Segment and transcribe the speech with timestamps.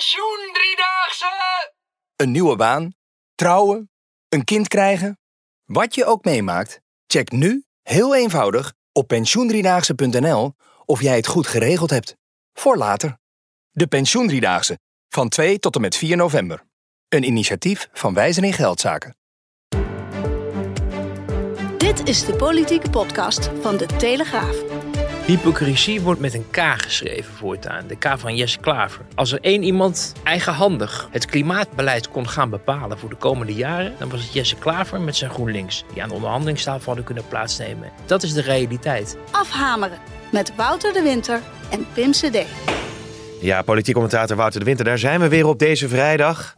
[0.00, 1.72] Pensioen driedaagse!
[2.16, 2.94] Een nieuwe baan,
[3.34, 3.90] trouwen,
[4.28, 5.18] een kind krijgen.
[5.64, 11.90] Wat je ook meemaakt, check nu heel eenvoudig op pensioendriedaagse.nl of jij het goed geregeld
[11.90, 12.16] hebt.
[12.52, 13.18] Voor later.
[13.70, 14.78] De Pensioendriedaagse
[15.08, 16.62] van 2 tot en met 4 november.
[17.08, 19.16] Een initiatief van Wijzen in Geldzaken.
[21.76, 24.69] Dit is de politieke podcast van De Telegraaf.
[25.30, 27.86] Hypocrisie wordt met een K geschreven voortaan.
[27.86, 29.04] De K van Jesse Klaver.
[29.14, 34.08] Als er één iemand eigenhandig het klimaatbeleid kon gaan bepalen voor de komende jaren, dan
[34.08, 37.90] was het Jesse Klaver met zijn GroenLinks, die aan de onderhandelingstafel hadden kunnen plaatsnemen.
[38.06, 39.16] Dat is de realiteit.
[39.30, 39.98] Afhameren
[40.32, 42.44] met Wouter de Winter en Pim CD.
[43.40, 46.56] Ja, politiek commentator Wouter de Winter, daar zijn we weer op deze vrijdag.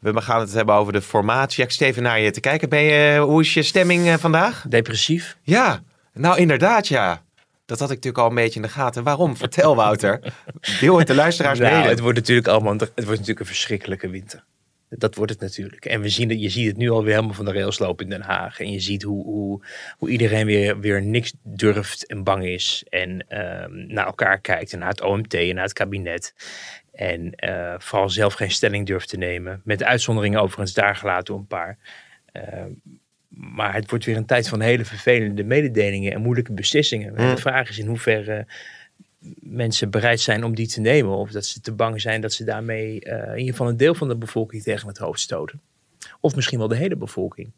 [0.00, 1.58] We gaan het hebben over de formatie.
[1.58, 2.68] Ja, ik steven naar je te kijken.
[2.68, 4.64] Ben je, hoe is je stemming eh, vandaag?
[4.68, 5.36] Depressief?
[5.42, 7.22] Ja, nou inderdaad ja.
[7.66, 9.02] Dat had ik natuurlijk al een beetje in de gaten.
[9.02, 9.36] Waarom?
[9.36, 10.34] Vertel Wouter.
[10.80, 11.88] Deel het de luisteraars Nou, mede.
[11.88, 14.44] het wordt natuurlijk allemaal het wordt natuurlijk een verschrikkelijke winter.
[14.88, 15.84] Dat wordt het natuurlijk.
[15.84, 18.10] En we zien het, je ziet het nu alweer helemaal van de rails lopen in
[18.10, 18.60] Den Haag.
[18.60, 19.64] En je ziet hoe, hoe,
[19.98, 22.84] hoe iedereen weer, weer niks durft en bang is.
[22.88, 26.34] En ehm, naar elkaar kijkt en naar het OMT en naar het kabinet.
[26.92, 29.60] En eh, vooral zelf geen stelling durft te nemen.
[29.64, 31.78] Met uitzonderingen overigens daar gelaten door een paar.
[32.32, 32.70] Ehm,
[33.36, 37.16] maar het wordt weer een tijd van hele vervelende mededelingen en moeilijke beslissingen.
[37.16, 38.46] En de vraag is in hoeverre
[39.40, 41.16] mensen bereid zijn om die te nemen.
[41.16, 43.94] Of dat ze te bang zijn dat ze daarmee eh, in ieder geval een deel
[43.94, 45.60] van de bevolking tegen het hoofd stoten.
[46.20, 47.52] Of misschien wel de hele bevolking.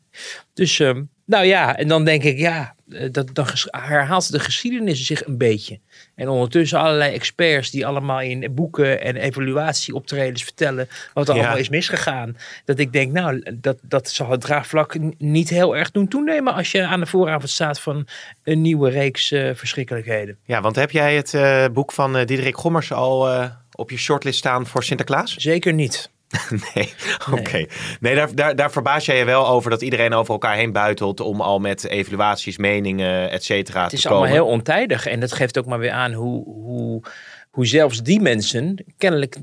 [0.53, 2.76] Dus, ehm, nou ja, en dan denk ik, ja, eh,
[3.11, 5.79] dat, dan herhaalt de geschiedenis zich een beetje.
[6.15, 11.41] En ondertussen allerlei experts die allemaal in boeken en evaluatieoptredens vertellen wat er Ja.
[11.41, 12.37] allemaal is misgegaan.
[12.65, 16.71] Dat ik denk, nou, dat, dat zal het draagvlak niet heel erg doen toenemen als
[16.71, 18.07] je aan de vooravond staat van
[18.45, 20.37] een nieuwe reeks eh, verschrikkelijkheden.
[20.45, 23.97] Ja, want heb jij het eh, boek van eh, Diederik Gommers al eh, op je
[23.99, 25.37] shortlist staan voor Sinterklaas?
[25.37, 26.11] Zeker niet.
[26.75, 26.95] Nee,
[27.33, 27.65] oké.
[28.01, 31.21] Nee, daar, daar, daar verbaas jij je wel over dat iedereen over elkaar heen buitelt
[31.21, 34.17] om al met evaluaties, meningen, et cetera Het te is komen.
[34.19, 35.07] allemaal heel ontijdig.
[35.07, 37.03] En dat geeft ook maar weer aan hoe, hoe,
[37.51, 39.37] hoe zelfs die mensen kennelijk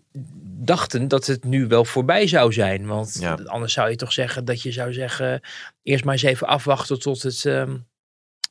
[0.65, 2.85] dachten dat het nu wel voorbij zou zijn.
[2.85, 3.37] Want Ja.
[3.45, 5.41] anders zou je toch zeggen dat je zou zeggen...
[5.83, 7.75] eerst maar eens even afwachten tot het, ehm,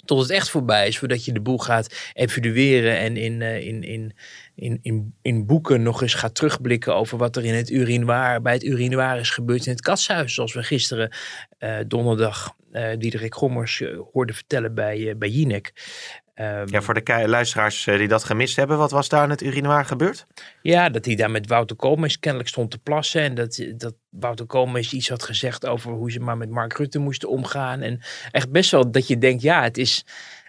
[0.05, 0.99] tot het echt voorbij is.
[0.99, 4.13] Voordat je de boel gaat evalueren en in, eh, in, in,
[4.55, 6.95] in, in, in boeken nog eens gaat terugblikken...
[6.95, 10.35] over wat er in het urinoir, bij het urinoir is gebeurd in het katshuis.
[10.35, 11.11] Zoals we gisteren
[11.59, 15.73] eh, donderdag eh Diederik Gommers eh, hoorden vertellen bij, bij Jinek.
[16.35, 19.43] Ehm, Ja, voor de luisteraars eh, die dat gemist hebben, wat was daar in het
[19.43, 20.27] urinoir gebeurd?
[20.63, 23.23] Ja, dat hij daar met Wouter Koolmees kennelijk stond te plassen.
[23.23, 26.99] En dat, dat Wouter Koolmees iets had gezegd over hoe ze maar met Mark Rutte
[26.99, 27.81] moesten omgaan.
[27.81, 28.01] En
[28.31, 30.05] echt best wel dat je denkt, ja, het is...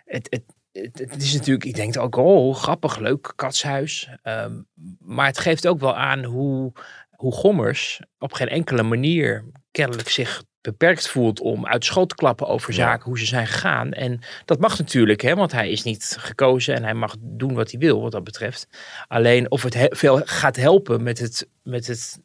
[0.05, 4.09] Het, het, het, het is natuurlijk, ik denk ook, oh, grappig, leuk, katshuis.
[4.21, 4.61] Ehm,
[4.99, 6.71] maar het geeft ook wel aan hoe,
[7.15, 12.47] hoe Gommers op geen enkele manier kennelijk zich beperkt voelt om uit schoot te klappen
[12.47, 12.75] over Ja.
[12.75, 13.91] zaken, hoe ze zijn gegaan.
[13.91, 17.71] En dat mag natuurlijk, hè, want hij is niet gekozen en hij mag doen wat
[17.71, 18.67] hij wil wat dat betreft.
[19.07, 22.21] Alleen of het he- veel gaat helpen met het, met het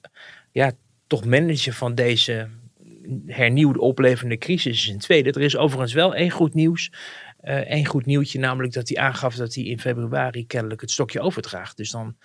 [0.52, 0.72] ja,
[1.06, 2.48] toch managen van deze
[3.26, 5.30] hernieuwde oplevende crisis is een tweede.
[5.32, 6.92] Er is overigens wel één goed nieuws.
[7.38, 11.20] Eh één goed nieuwtje, namelijk dat hij aangaf dat hij in februari kennelijk het stokje
[11.20, 11.76] overdraagt.
[11.76, 12.16] Dus dan,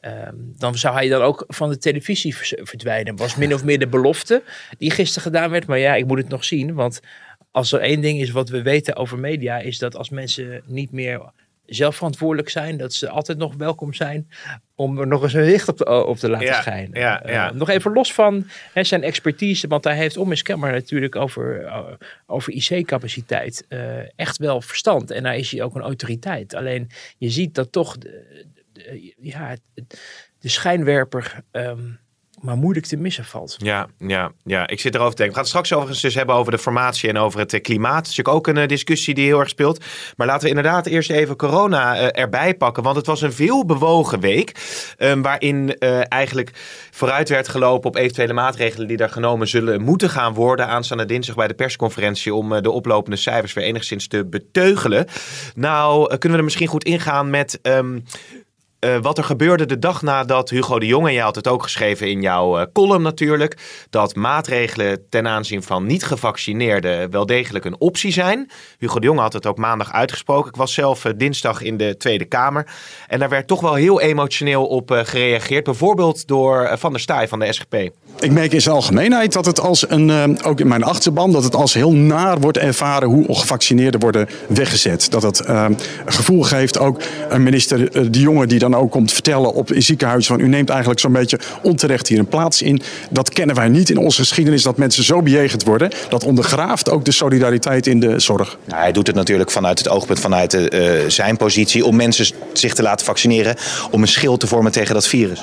[0.00, 3.16] ehm, dan zou hij dan ook van de televisie verdwijnen.
[3.16, 4.42] Was min of meer de belofte
[4.78, 5.66] die gisteren gedaan werd.
[5.66, 6.74] Maar ja, ik moet het nog zien.
[6.74, 7.00] Want
[7.50, 10.92] als er één ding is wat we weten over media, is dat als mensen niet
[10.92, 11.20] meer
[11.66, 14.28] zelf verantwoordelijk zijn, dat ze altijd nog welkom zijn
[14.74, 17.00] om er nog eens een licht op te, op te laten Ja, schijnen.
[17.00, 17.52] ja, Eh, ja.
[17.52, 21.72] nog even los van hè, zijn expertise, want hij heeft onmiskenbaar natuurlijk over,
[22.26, 25.10] over IC-capaciteit eh, echt wel verstand.
[25.10, 26.54] En daar is hij ook een autoriteit.
[26.54, 26.88] Alleen
[27.18, 28.44] je ziet dat toch de-
[29.20, 30.00] ja, het-
[30.38, 31.80] de schijnwerper ehm,
[32.40, 33.56] maar moeilijk te missen valt.
[33.58, 35.26] Ja, ja, ja, ik zit erover te denken.
[35.26, 37.94] We gaan het straks overigens dus hebben over de formatie en over het eh, klimaat.
[37.94, 39.84] Dat is natuurlijk ook een eh, discussie die heel erg speelt.
[40.16, 42.82] Maar laten we inderdaad eerst even corona eh, erbij pakken.
[42.82, 44.52] Want het was een veel bewogen week.
[44.96, 46.50] eh, waarin eh, eigenlijk
[46.90, 50.66] vooruit werd gelopen op eventuele maatregelen die daar genomen zullen moeten gaan worden.
[50.66, 55.06] Aanstaande dinsdag bij de persconferentie om eh, de oplopende cijfers weer enigszins te beteugelen.
[55.54, 57.58] Nou, eh, kunnen we er misschien goed ingaan met...
[57.62, 57.98] ehm,
[58.80, 62.10] uh, wat er gebeurde de dag nadat Hugo de Jonge, jij had het ook geschreven
[62.10, 63.56] in jouw uh, column natuurlijk,
[63.90, 68.50] dat maatregelen ten aanzien van niet gevaccineerden wel degelijk een optie zijn.
[68.78, 70.50] Hugo de Jonge had het ook maandag uitgesproken.
[70.50, 72.66] Ik was zelf uh, dinsdag in de Tweede Kamer
[73.08, 75.64] en daar werd toch wel heel emotioneel op gereageerd.
[75.64, 77.74] Bijvoorbeeld door Van der Staaij van de SGP.
[78.18, 81.54] Ik merk in zijn algemeenheid dat het als een, ook in mijn achterban, dat het
[81.54, 85.10] als heel naar wordt ervaren hoe ongevaccineerden worden weggezet.
[85.10, 87.02] Dat een gevoel geeft ook
[87.38, 91.12] minister de Jonge die dan ook komt vertellen op ziekenhuizen van u neemt eigenlijk zo'n
[91.12, 92.82] beetje onterecht hier een plaats in.
[93.10, 95.90] Dat kennen wij niet in onze geschiedenis dat mensen zo bejegend worden.
[96.08, 98.58] Dat ondergraaft ook de solidariteit in de zorg.
[98.68, 102.74] Hij doet het natuurlijk vanuit het oogpunt vanuit de, uh, zijn positie om mensen zich
[102.74, 103.56] te laten vaccineren
[103.90, 105.42] om een schild te vormen tegen dat virus.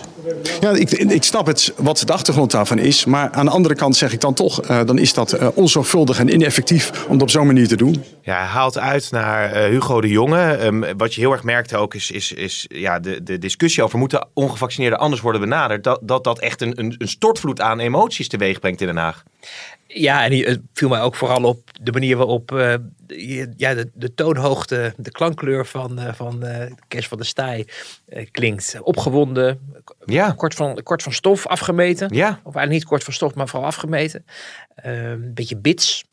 [0.59, 3.05] Ja, ik, ik snap het wat de achtergrond daarvan is.
[3.05, 6.19] Maar aan de andere kant zeg ik dan toch, uh, dan is dat uh, onzorgvuldig
[6.19, 8.03] en ineffectief om dat op zo'n manier te doen.
[8.21, 10.65] Ja, hij haalt uit naar uh, Hugo de Jonge.
[10.65, 13.99] Um, wat je heel erg merkte ook is, is, is ja, de, de discussie over
[13.99, 15.83] moeten ongevaccineerden anders worden benaderd.
[15.83, 19.23] Dat dat, dat echt een, een, een stortvloed aan emoties teweeg brengt in Den Haag.
[19.87, 22.75] Ja, en het viel mij ook vooral op de manier waarop uh,
[23.57, 27.67] ja, de, de, toonhoogte, de klankkleur van, uh, van uh, Kees van der Staaij
[28.31, 28.79] klinkt.
[28.81, 29.59] Opgewonden,
[30.05, 30.31] ja.
[30.31, 32.15] kort, van, kort van stof afgemeten.
[32.15, 32.29] Ja.
[32.29, 34.25] Of eigenlijk niet kort van stof, maar vooral afgemeten.
[34.75, 36.05] een beetje bits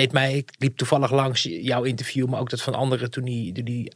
[0.00, 3.52] deed mij, ik liep toevallig langs jouw interview, maar ook dat van anderen toen die,
[3.52, 3.92] die,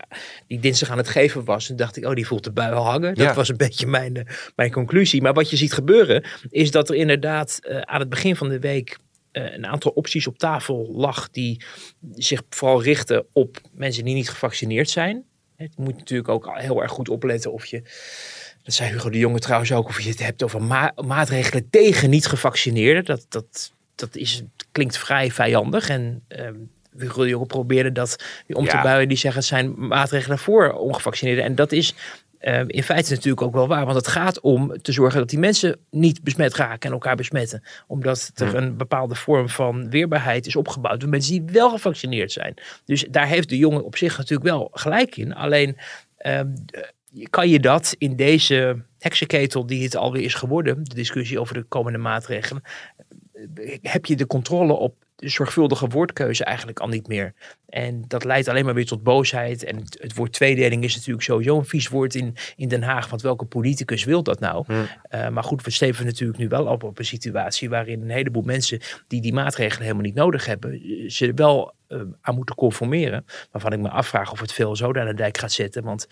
[0.47, 1.71] die dinsdag aan het geven was.
[1.71, 3.15] En dacht ik, oh, die voelt de bui al hangen.
[3.15, 5.23] Dat was een beetje mijn, eh, mijn conclusie.
[5.23, 8.59] Maar wat je ziet gebeuren, is dat er inderdaad uh, aan het begin van de
[8.59, 8.99] week
[9.33, 11.61] uh, een aantal opties op tafel lag die
[12.15, 15.25] zich vooral richten op mensen die niet gevaccineerd zijn.
[15.57, 17.83] Je moet natuurlijk ook heel erg goed opletten of je
[18.63, 22.11] dat zei Hugo de Jonge trouwens ook, of je het hebt over ma maatregelen tegen
[22.11, 23.05] niet-gevaccineerden.
[23.05, 24.43] Dat, dat dat is,
[24.73, 25.89] klinkt vrij vijandig.
[25.89, 26.49] En uh,
[26.99, 29.09] Hugo probeerde dat om te buien.
[29.09, 31.45] Die zeggen het zijn maatregelen voor ongevaccineerden.
[31.45, 31.95] En dat is
[32.41, 33.85] uh, in feite natuurlijk ook wel waar.
[33.85, 37.63] Want het gaat om te zorgen dat die mensen niet besmet raken en elkaar besmetten.
[37.87, 42.55] Omdat er een bepaalde vorm van weerbaarheid is opgebouwd door mensen die wel gevaccineerd zijn.
[42.85, 45.35] Dus daar heeft de jongen op zich natuurlijk wel gelijk in.
[45.35, 45.77] Alleen
[46.27, 46.41] uh,
[47.31, 51.63] kan je dat in deze heksenketel die het alweer is geworden, de discussie over de
[51.63, 52.63] komende maatregelen,
[53.83, 57.35] heb je de controle op de zorgvuldige woordkeuze eigenlijk al niet meer.
[57.69, 59.65] En dat leidt alleen maar weer tot boosheid.
[59.65, 63.09] En het, woord tweedeling is natuurlijk sowieso een vies woord in, in Den Haag.
[63.09, 64.65] Want welke politicus wil dat nou?
[64.67, 64.87] Hmm.
[65.11, 68.43] Uh, maar goed, we steven natuurlijk nu wel op op een situatie waarin een heleboel
[68.43, 70.81] mensen die die maatregelen helemaal niet nodig hebben,
[71.11, 73.25] ze er wel uh, aan moeten conformeren.
[73.51, 75.85] Waarvan ik me afvraag of het veel zo aan de dijk gaat zetten.
[75.85, 76.09] Want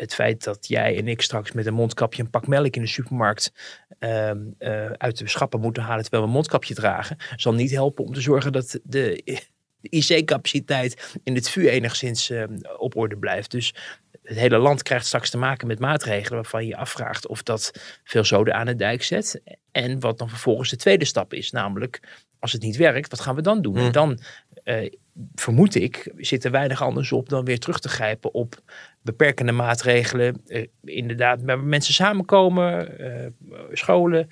[0.00, 2.88] het feit dat jij en ik straks met een mondkapje een pak melk in de
[2.88, 3.52] supermarkt
[3.98, 8.04] uh, uh, uit de schappen moeten halen terwijl we een mondkapje dragen, zal niet helpen
[8.04, 9.42] om te zorgen dat de, de
[9.80, 12.44] IC-capaciteit in het vuur enigszins uh,
[12.78, 13.50] op orde blijft.
[13.50, 13.74] Dus
[14.22, 17.72] het hele land krijgt straks te maken met maatregelen waarvan je je afvraagt of dat
[18.04, 19.42] veel zoden aan de dijk zet.
[19.70, 22.00] En wat dan vervolgens de tweede stap is, namelijk
[22.38, 23.76] als het niet werkt, wat gaan we dan doen?
[23.76, 23.92] En hm.
[23.92, 24.20] dan
[24.64, 24.90] uh,
[25.34, 28.62] vermoed ik, zit er weinig anders op dan weer terug te grijpen op
[29.02, 30.42] beperkende maatregelen.
[30.46, 33.26] Uh, inderdaad, waar mensen samenkomen, uh,
[33.72, 34.28] scholen,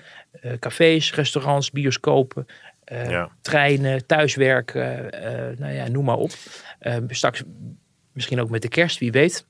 [0.58, 2.46] cafés, restaurants, bioscopen,
[3.40, 5.10] treinen, thuiswerken,
[5.58, 6.31] nou ja, noem maar op.
[7.08, 7.42] straks
[8.12, 9.46] misschien ook met de kerst, wie weet.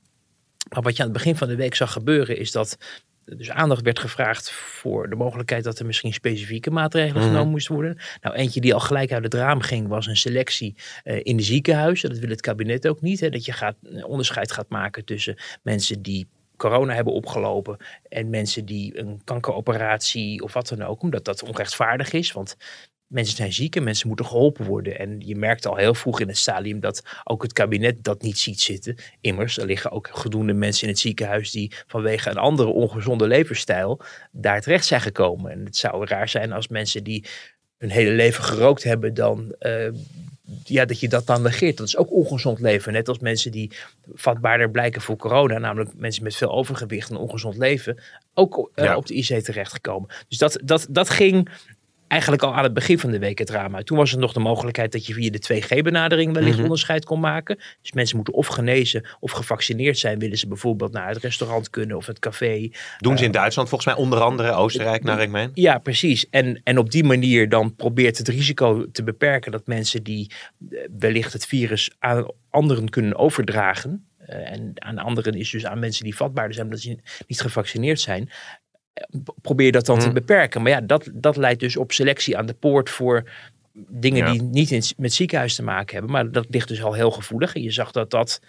[0.69, 2.77] Maar wat je aan het begin van de week zag gebeuren, is dat
[3.37, 7.31] dus aandacht werd gevraagd voor de mogelijkheid dat er misschien specifieke maatregelen mhm.
[7.31, 7.97] genomen moesten worden.
[8.21, 11.43] Nou, eentje die al gelijk uit het raam ging, was een selectie uh, in de
[11.43, 12.09] ziekenhuizen.
[12.09, 13.19] Dat wil het kabinet ook niet.
[13.19, 16.27] Hè, dat je gaat, een onderscheid gaat maken tussen mensen die
[16.57, 17.77] corona hebben opgelopen
[18.09, 22.31] en mensen die een kankeroperatie of wat dan ook, omdat dat onrechtvaardig is.
[22.31, 22.57] Want
[23.09, 24.99] mensen zijn ziek en mensen moeten geholpen worden.
[24.99, 28.37] En je merkt al heel vroeg in het stadium dat ook het kabinet dat niet
[28.37, 28.95] ziet zitten.
[29.21, 34.01] Immers, er liggen ook gedoende mensen in het ziekenhuis die vanwege een andere ongezonde levensstijl
[34.31, 35.51] daar terecht zijn gekomen.
[35.51, 37.25] En het zou raar zijn als mensen die
[37.77, 39.89] hun hele leven gerookt hebben, dan uh,
[40.63, 41.77] ja, dat je dat dan negeert.
[41.77, 42.93] Dat is ook ongezond leven.
[42.93, 43.71] Net als mensen die
[44.13, 47.99] vatbaarder blijken voor corona, namelijk mensen met veel overgewicht en ongezond leven,
[48.33, 50.09] ook uh, op de IC terechtgekomen.
[50.27, 51.49] Dus dat, dat, dat ging
[52.09, 53.81] eigenlijk al aan het begin van de week het drama.
[53.81, 57.19] Toen was er nog de mogelijkheid dat je via de 2G-benadering wellicht mm onderscheid kon
[57.19, 57.59] maken.
[57.81, 60.19] Dus mensen moeten of genezen of gevaccineerd zijn.
[60.19, 62.69] Willen ze bijvoorbeeld naar het restaurant kunnen of het café.
[62.97, 65.51] Doen ze in eh, Duitsland volgens mij onder andere, Oostenrijk naar ik meen.
[65.53, 66.29] Ja, precies.
[66.29, 70.31] En, en op die manier dan probeert het risico te beperken dat mensen die
[70.69, 74.03] eh, wellicht het virus aan anderen kunnen overdragen.
[74.29, 76.97] Uh, en aan anderen is dus aan mensen die vatbaarder zijn omdat ze
[77.27, 78.29] niet gevaccineerd zijn
[79.41, 80.13] probeer dat dan te mhm.
[80.13, 80.61] beperken.
[80.61, 83.29] Maar ja, dat, dat leidt dus op selectie aan de poort voor
[83.73, 84.31] dingen Ja.
[84.31, 86.11] die niet in, met ziekenhuis te maken hebben.
[86.11, 87.55] Maar dat ligt dus al heel gevoelig.
[87.55, 88.41] En je zag dat dat,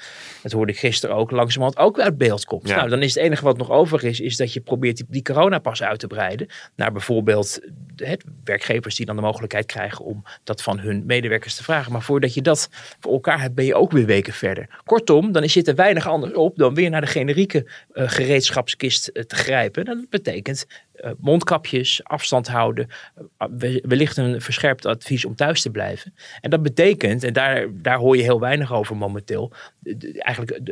[0.43, 2.69] dat hoorde ik gisteren ook, langzamerhand ook uit beeld komt.
[2.69, 2.77] Ja.
[2.77, 5.23] Nou, dan is het enige wat nog over is, is dat je probeert die, die
[5.23, 6.49] coronapas uit te breiden.
[6.77, 7.61] Naar bijvoorbeeld
[7.97, 11.93] het, werkgevers die dan de mogelijkheid krijgen om dat van hun medewerkers te vragen.
[11.93, 12.69] Maar voordat je dat
[13.01, 14.81] voor elkaar hebt, ben je ook weer weken verder.
[14.85, 19.23] Kortom, dan zit er weinig anders op dan weer naar de generieke eh, gereedschapskist eh,
[19.23, 19.85] te grijpen.
[19.85, 20.67] En dat betekent
[21.19, 22.89] mondkapjes, afstand houden,
[23.39, 26.15] eh, we- wellicht een verscherpt advies om thuis te blijven.
[26.41, 29.53] En dat betekent, en daar, daar hoor je heel weinig over momenteel,
[30.19, 30.67] eigenlijk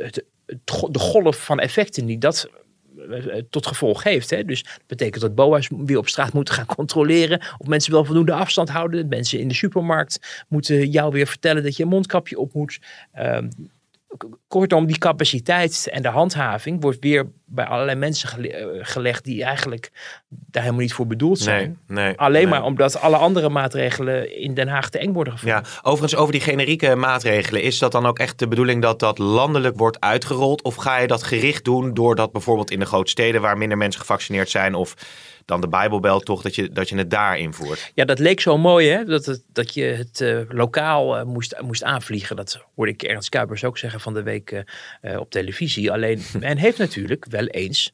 [0.91, 2.51] de, golf van effecten die dat
[3.11, 4.31] eh, tot gevolg heeft.
[4.31, 4.45] Hè?
[4.45, 8.33] Dus dat betekent dat BOA's weer op straat moeten gaan controleren of mensen wel voldoende
[8.33, 9.01] afstand houden.
[9.01, 12.79] Dat mensen in de supermarkt moeten jou weer vertellen dat je een mondkapje op moet.
[13.13, 13.49] Ehm,
[14.49, 19.45] kortom, die capaciteit en de handhaving wordt weer bij allerlei mensen gele- eh, gelegd die
[19.45, 19.91] eigenlijk
[20.29, 21.79] daar helemaal niet voor bedoeld zijn.
[21.87, 22.19] Nee, nee.
[22.19, 22.51] Alleen nee.
[22.51, 25.63] maar omdat alle andere maatregelen in Den Haag te eng worden gevonden.
[25.63, 27.63] Ja, overigens over die generieke maatregelen.
[27.63, 30.63] Is dat dan ook echt de bedoeling dat dat landelijk wordt uitgerold?
[30.63, 34.01] Of ga je dat gericht doen doordat bijvoorbeeld in de grote steden waar minder mensen
[34.01, 34.95] gevaccineerd zijn of
[35.49, 37.93] dan de Bijbelbelt toch, dat je, dat je het daar invoert?
[37.95, 39.05] Ja, dat leek zo mooi, hè?
[39.05, 42.37] Dat, het, dat je het eh, lokaal eh, moest, moest aanvliegen.
[42.37, 44.65] Dat hoorde ik Ernst Kuipers ook zeggen van de week
[45.01, 45.93] eh, op televisie.
[45.93, 47.93] Alleen, men heeft natuurlijk wel eens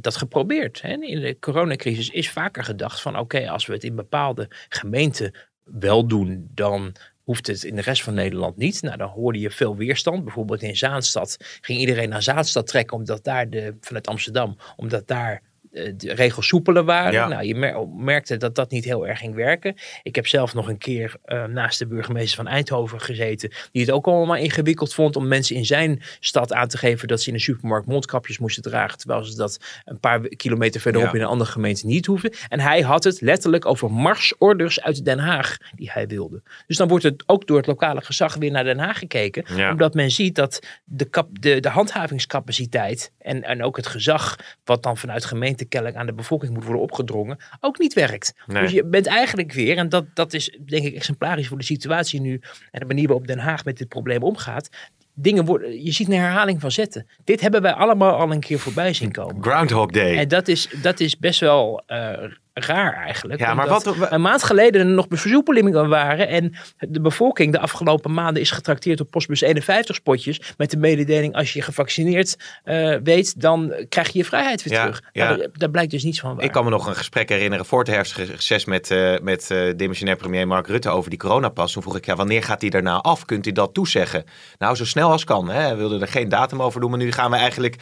[0.00, 0.82] dat geprobeerd.
[0.82, 0.92] Hè?
[0.92, 3.18] In de coronacrisis is vaker gedacht van...
[3.18, 6.48] oké, als we het in bepaalde gemeenten wel doen...
[6.54, 8.82] dan hoeft het in de rest van Nederland niet.
[8.82, 10.24] Nou, dan hoorde je veel weerstand.
[10.24, 12.96] Bijvoorbeeld in Zaanstad ging iedereen naar Zaanstad trekken...
[12.96, 17.12] omdat daar de, vanuit Amsterdam, omdat daar de regels soepeler waren.
[17.12, 17.28] Ja.
[17.28, 19.74] Nou, je mer- merkte dat dat niet heel erg ging werken.
[20.02, 23.90] Ik heb zelf nog een keer eh, naast de burgemeester van Eindhoven gezeten, die het
[23.90, 27.34] ook allemaal ingewikkeld vond om mensen in zijn stad aan te geven dat ze in
[27.34, 31.14] de supermarkt mondkapjes moesten dragen, terwijl ze dat een paar kilometer verderop Ja.
[31.14, 32.32] in een andere gemeente niet hoefden.
[32.48, 36.42] En hij had het letterlijk over marsorders uit Den Haag die hij wilde.
[36.66, 39.70] Dus dan wordt het ook door het lokale gezag weer naar Den Haag gekeken, Ja.
[39.70, 44.82] omdat men ziet dat de, kap, de, de handhavingscapaciteit en, en ook het gezag wat
[44.82, 48.34] dan vanuit gemeente kennelijk aan de bevolking moet worden opgedrongen, ook niet werkt.
[48.46, 48.62] Nee.
[48.62, 52.20] Dus je bent eigenlijk weer, en dat, dat is denk ik exemplarisch voor de situatie
[52.20, 52.40] nu
[52.70, 54.68] en de manier waarop Den Haag met dit probleem omgaat.
[55.14, 57.06] Dingen worden, je ziet een herhaling van zetten.
[57.24, 59.42] Dit hebben wij allemaal al een keer voorbij zien komen.
[59.42, 60.16] Groundhog Day.
[60.16, 62.12] En dat is, dat is best wel eh,
[62.54, 63.40] raar eigenlijk.
[63.40, 66.28] Ja, maar wat- wa- Een maand geleden er nog versoepelingen waren.
[66.28, 70.40] En de bevolking de afgelopen maanden is getrakteerd op postbus 51 spotjes.
[70.56, 74.80] Met de mededeling als je gevaccineerd eh, weet, dan krijg je je vrijheid weer Ja,
[74.80, 75.02] terug.
[75.12, 75.24] ja.
[75.24, 76.44] Nou, daar, daar blijkt dus niets van waar.
[76.44, 80.16] Ik kan me nog een gesprek herinneren voor het herfstreces met, eh met eh demissionair
[80.16, 81.72] premier Mark Rutte over die coronapas.
[81.72, 83.24] Toen vroeg ik, ja, wanneer gaat hij daarna af?
[83.24, 84.24] Kunt u dat toezeggen?
[84.58, 85.48] Nou, zo snel als kan.
[85.48, 85.60] Hè?
[85.60, 87.76] Hij wilde er geen datum over doen, maar nu gaan we eigenlijk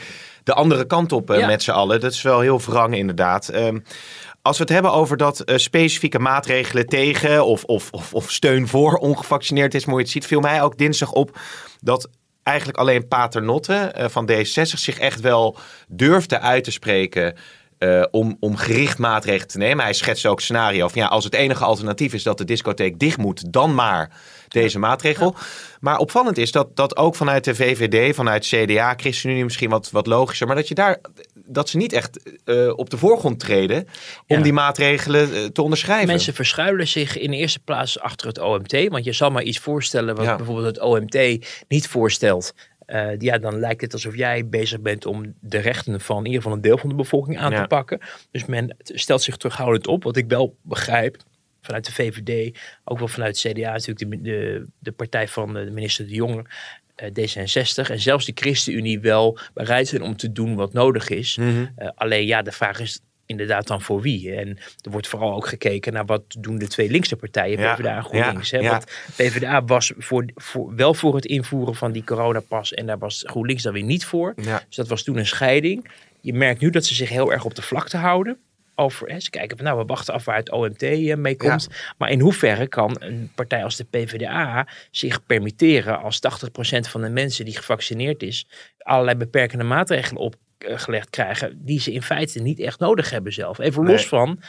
[0.45, 1.47] de andere kant op Ja.
[1.47, 2.01] met z'n allen.
[2.01, 3.49] Dat is wel heel wrang inderdaad.
[3.49, 3.79] Ehm,
[4.49, 8.69] als we het hebben over dat eh, specifieke maatregelen tegen of, of, of, of steun
[8.69, 11.38] voor ongevaccineerd is, moet je het ziet, viel mij ook dinsdag op
[11.81, 12.09] dat
[12.43, 15.57] eigenlijk alleen Paternotte eh, van D66 zich echt wel
[15.88, 17.35] durfde uit te spreken
[17.78, 19.85] eh, om, om gericht maatregelen te nemen.
[19.85, 22.99] Hij schetste ook een scenario van ja, als het enige alternatief is dat de discotheek
[22.99, 24.11] dicht moet, dan maar
[24.49, 25.35] deze maatregel.
[25.81, 30.07] Maar opvallend is dat, dat ook vanuit de VVD, vanuit CDA, ChristenUnie misschien wat, wat
[30.07, 31.00] logischer, maar dat je daar
[31.49, 33.87] dat ze niet echt eh, op de voorgrond treden
[34.26, 34.43] om Ja.
[34.43, 36.07] die maatregelen eh, te onderschrijven.
[36.07, 38.88] Mensen verschuilen zich in de eerste plaats achter het OMT.
[38.88, 40.37] Want je zal maar iets voorstellen wat Ja.
[40.37, 42.55] bijvoorbeeld het OMT niet voorstelt.
[42.87, 46.40] Eh, ja, dan lijkt het alsof jij bezig bent om de rechten van in ieder
[46.40, 47.61] geval een deel van de bevolking aan Ja.
[47.62, 48.00] te pakken.
[48.31, 50.02] Dus men stelt zich terughoudend op.
[50.05, 51.17] Wat ik wel begrijp
[51.62, 55.71] vanuit de VVD, ook wel vanuit het CDA, natuurlijk de, de, de partij van de
[55.71, 56.45] minister De Jonge.
[56.99, 61.37] Eh, D66 en zelfs de ChristenUnie wel bereid zijn om te doen wat nodig is.
[61.37, 61.67] Mhm.
[61.76, 64.35] Eh, alleen ja, de vraag is inderdaad dan voor wie.
[64.35, 64.49] En
[64.81, 68.05] er wordt vooral ook gekeken naar wat doen de twee linkse partijen, Ja, PvdA en
[68.05, 68.50] GroenLinks.
[68.50, 68.64] ja, hè?
[68.64, 68.71] ja.
[68.71, 68.85] Want
[69.17, 73.62] PvdA was voor, voor, wel voor het invoeren van die coronapas en daar was GroenLinks
[73.62, 74.35] dan weer niet voor.
[74.35, 75.90] Dus dat was toen een scheiding.
[76.21, 78.38] Je merkt nu dat ze zich heel erg op de vlakte houden.
[78.80, 81.68] Over, hè, ze kijken van nou, we wachten af waar het OMT eh, mee komt.
[81.97, 87.08] Maar in hoeverre kan een partij als de PvdA zich permitteren als 80% van de
[87.08, 88.47] mensen die gevaccineerd is,
[88.78, 93.58] allerlei beperkende maatregelen opgelegd krijgen, die ze in feite niet echt nodig hebben zelf.
[93.58, 94.40] Even los van,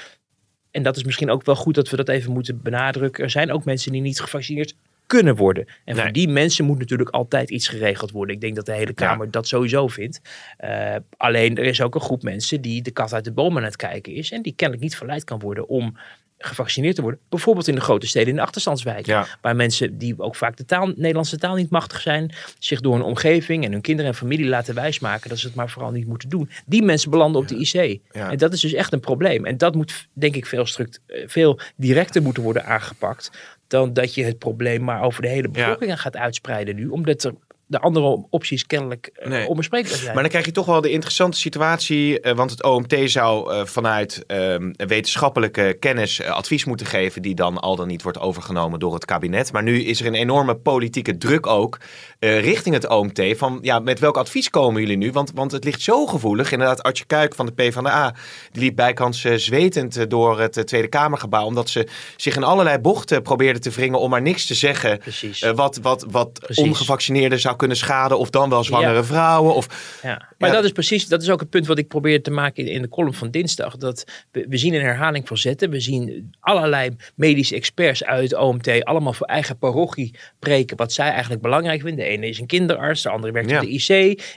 [0.71, 3.51] en dat is misschien ook wel goed dat we dat even moeten benadrukken, er zijn
[3.51, 4.75] ook mensen die niet gevaccineerd
[5.09, 5.65] kunnen worden.
[5.85, 6.03] En Nee.
[6.03, 8.35] voor die mensen moet natuurlijk altijd iets geregeld worden.
[8.35, 10.21] Ik denk dat de hele Kamer dat sowieso vindt.
[10.57, 13.63] Eh, alleen er is ook een groep mensen die de kat uit de boom aan
[13.63, 14.31] het kijken is.
[14.31, 15.97] En die kennelijk niet verleid kan worden om
[16.41, 17.19] gevaccineerd te worden.
[17.29, 19.13] Bijvoorbeeld in de grote steden in de achterstandswijken.
[19.13, 19.27] Ja.
[19.41, 22.33] Waar mensen die ook vaak de taal, Nederlandse taal niet machtig zijn.
[22.59, 25.29] Zich door hun omgeving en hun kinderen en familie laten wijsmaken.
[25.29, 26.49] Dat ze het maar vooral niet moeten doen.
[26.65, 27.99] Die mensen belanden op de IC.
[28.11, 28.31] Ja.
[28.31, 29.45] En dat is dus echt een probleem.
[29.45, 33.31] En dat moet denk ik veel, struct, eh, veel directer moeten worden aangepakt.
[33.69, 36.87] Dan dat je het probleem maar over de hele bevolking gaat uitspreiden nu.
[36.87, 37.33] Omdat er
[37.69, 39.47] de andere opties kennelijk Nee.
[39.47, 40.13] onbespreekbaar zijn.
[40.13, 43.65] Maar dan krijg je toch wel de interessante situatie, eh, want het OMT zou eh,
[43.65, 48.93] vanuit ehm, wetenschappelijke kennis advies moeten geven, die dan al dan niet wordt overgenomen door
[48.93, 49.51] het kabinet.
[49.51, 51.77] Maar nu is er een enorme politieke druk ook
[52.19, 55.11] richting het OMT van, ja, met welk advies komen jullie nu?
[55.11, 56.51] Want, want het ligt zo gevoelig.
[56.51, 58.15] Inderdaad, Artje Kuik van de PvdA,
[58.51, 63.59] die liep bijkans zwetend door het Tweede Kamergebouw, omdat ze zich in allerlei bochten probeerde
[63.59, 65.51] te wringen om maar niks te zeggen Precies.
[65.55, 66.63] wat, wat, wat Precies.
[66.63, 69.03] ongevaccineerden zou kunnen schaden, of dan wel zwangere Ja.
[69.03, 69.55] vrouwen.
[69.55, 70.55] Of, Ja, maar Ja.
[70.55, 72.81] dat is precies, dat is ook het punt wat ik probeer te maken in, in
[72.81, 73.77] de column van dinsdag.
[73.77, 75.69] Dat we, we zien een herhaling van zetten.
[75.69, 81.09] We zien allerlei medische experts uit het OMT allemaal voor eigen parochie preken wat zij
[81.11, 82.05] eigenlijk belangrijk vinden.
[82.05, 83.55] De ene is een kinderarts, de andere werkt Ja.
[83.61, 83.87] op de IC.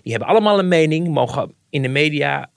[0.02, 2.50] Die hebben allemaal een mening, mogen in de media,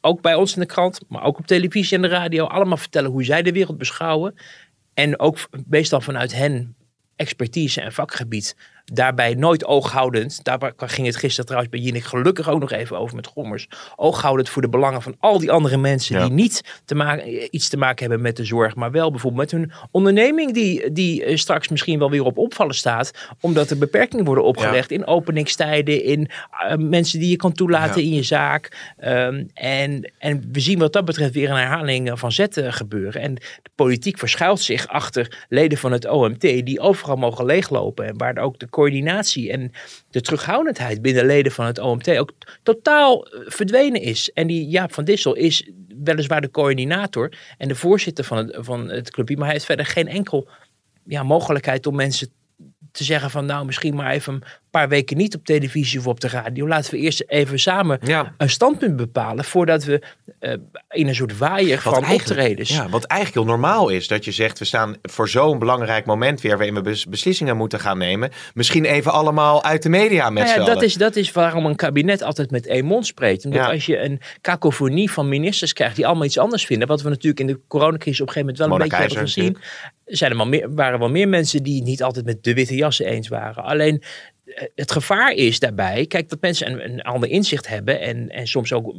[0.00, 3.10] ook bij ons in de krant, maar ook op televisie en de radio, allemaal vertellen
[3.10, 4.34] hoe zij de wereld beschouwen.
[4.94, 6.74] En ook meestal vanuit hen
[7.16, 8.56] expertise en vakgebied.
[8.92, 10.44] Daarbij nooit ooghoudend.
[10.44, 13.68] Daar ging het gisteren trouwens bij Jinek gelukkig ook nog even over met Gommers.
[13.96, 16.22] Ooghoudend voor de belangen van al die andere mensen Ja.
[16.24, 18.74] die niet te maken, iets te maken hebben met de zorg.
[18.74, 22.74] Maar wel bijvoorbeeld met hun onderneming die, die eh, straks misschien wel weer op opvallen
[22.74, 23.10] staat.
[23.40, 26.02] Omdat er beperkingen worden opgelegd in openingstijden.
[26.04, 26.28] In
[26.68, 28.08] eh, mensen die je kan toelaten Ja.
[28.08, 28.92] in je zaak.
[28.96, 33.20] Ehm, en, en we zien wat dat betreft weer een herhaling eh, van zetten gebeuren.
[33.22, 38.06] En de politiek verschuilt zich achter leden van het OMT die overal mogen leeglopen.
[38.06, 39.72] En waar ook de coördinatie en
[40.10, 44.32] de terughoudendheid binnen leden van het OMT ook totaal eh, verdwenen is.
[44.32, 45.70] En die Jaap van Dissel is
[46.04, 49.34] weliswaar de coördinator en de voorzitter van het, van het clubje.
[49.34, 50.48] Maar hij heeft verder geen enkel
[51.04, 52.28] ja, mogelijkheid om mensen
[52.92, 54.42] te zeggen van nou misschien maar even
[54.80, 56.68] paar weken niet op televisie of op de radio.
[56.68, 58.34] Laten we eerst even samen Ja.
[58.36, 60.02] een standpunt bepalen voordat we
[60.38, 60.52] eh,
[60.88, 62.68] in een soort waaier van optredens.
[62.68, 64.08] Ja, wat eigenlijk heel normaal is.
[64.08, 66.56] Dat je zegt, we staan voor zo'n belangrijk moment weer...
[66.56, 68.30] waarin we bes- beslissingen moeten gaan nemen.
[68.54, 71.76] Misschien even allemaal uit de media met Nou ja, dat is, dat is waarom een
[71.76, 73.44] kabinet altijd met één mond spreekt.
[73.44, 73.70] Omdat Ja.
[73.72, 77.40] als je een kakofonie van ministers krijgt die allemaal iets anders vinden, wat we natuurlijk
[77.40, 79.56] in de coronacrisis op een gegeven moment wel Mona een beetje hebben gezien,
[80.04, 83.06] zijn er wel meer, waren wel meer mensen die niet altijd met de witte jassen
[83.06, 83.64] eens waren.
[83.64, 84.02] Alleen
[84.74, 88.94] het gevaar is daarbij, kijk, dat mensen een, ander inzicht hebben en, en soms ook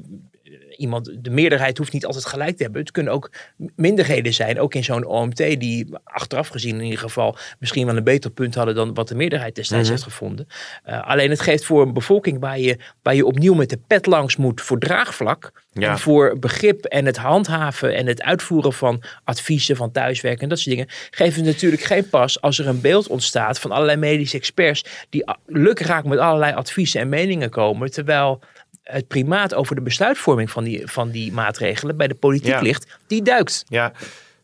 [0.77, 2.81] iemand, de meerderheid hoeft niet altijd gelijk te hebben.
[2.81, 3.31] Het kunnen ook
[3.75, 8.03] minderheden zijn, ook in zo'n OMT, die achteraf gezien in ieder geval misschien wel een
[8.03, 10.47] beter punt hadden dan wat de meerderheid destijds heeft gevonden.
[10.89, 14.05] Uh, alleen het geeft voor een bevolking waar je, waar je opnieuw met de pet
[14.05, 15.63] langs moet voor draagvlak.
[15.79, 15.91] Ja.
[15.91, 20.59] En voor begrip en het handhaven en het uitvoeren van adviezen van thuiswerken en dat
[20.59, 20.91] soort dingen.
[21.09, 25.23] Geeft het natuurlijk geen pas als er een beeld ontstaat van allerlei medische experts die
[25.45, 27.91] lukraak met allerlei adviezen en meningen komen.
[27.91, 28.41] Terwijl
[28.85, 32.61] het primaat over de besluitvorming van die, van die maatregelen bij de politiek Ja.
[32.61, 33.63] ligt, die duikt.
[33.67, 33.91] Ja,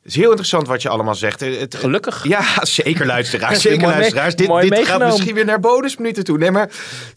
[0.01, 1.39] het is heel interessant wat je allemaal zegt.
[1.39, 2.23] Het, Gelukkig.
[2.27, 3.61] Ja, zeker luisteraars.
[3.71, 4.35] Zeker luisteraars.
[4.35, 6.37] Dit, dit gaat misschien weer naar bonusminuten toe.
[6.37, 6.69] Nee, maar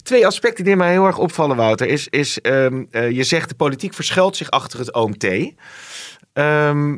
[0.03, 1.87] twee aspecten die mij heel erg opvallen, Wouter.
[1.87, 5.27] Is, is ehm, eh, je zegt de politiek verschuilt zich achter het OMT.
[6.33, 6.95] Ehm,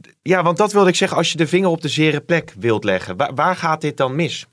[0.00, 1.16] d- ja, want dat wilde ik zeggen.
[1.16, 3.16] Als je de vinger op de zere plek wilt leggen.
[3.16, 4.46] Waar, waar gaat dit dan mis?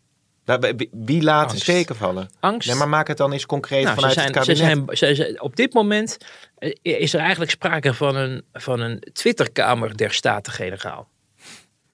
[0.91, 1.61] Wie, laat Angst.
[1.61, 2.29] steken vallen?
[2.39, 2.67] Angst.
[2.67, 4.97] Nee, maar maak het dan eens concreet Nou, vanuit ze zijn, het ze kabinet.
[4.97, 6.17] zijn, ze zijn- op dit moment
[6.57, 11.07] eh, is er eigenlijk sprake van een, van een Twitterkamer der Staten-Generaal.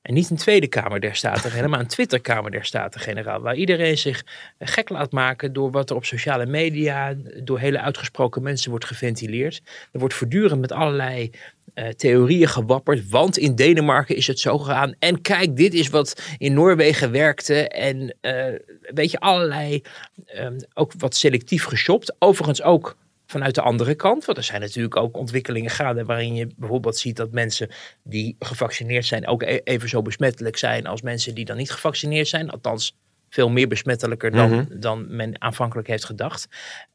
[0.02, 3.42] En niet een Tweede Kamer der Staten-Generaal, maar een Twitterkamer der Staten-Generaal.
[3.42, 4.24] Waar iedereen zich
[4.60, 9.62] gek laat maken door wat er op sociale media, door hele uitgesproken mensen wordt geventileerd.
[9.92, 11.32] Er wordt voortdurend met allerlei
[11.74, 13.10] eh, theorieën gewapperd.
[13.10, 14.94] Want in Denemarken is het zo gegaan.
[15.00, 17.68] En kijk, dit is wat in Noorwegen werkte.
[17.68, 18.46] En eh,
[18.82, 19.82] weet je, allerlei,
[20.26, 22.16] ehm, ook wat selectief geshopt.
[22.20, 22.98] Overigens ook
[23.32, 24.26] vanuit de andere kant.
[24.26, 27.70] Want er zijn natuurlijk ook ontwikkelingen gaande waarin je bijvoorbeeld ziet dat mensen
[28.04, 32.28] die gevaccineerd zijn ook e- even zo besmettelijk zijn als mensen die dan niet gevaccineerd
[32.28, 32.50] zijn.
[32.50, 32.98] Althans,
[33.30, 34.80] veel meer besmettelijker dan, Mhm.
[34.80, 36.48] dan men aanvankelijk heeft gedacht.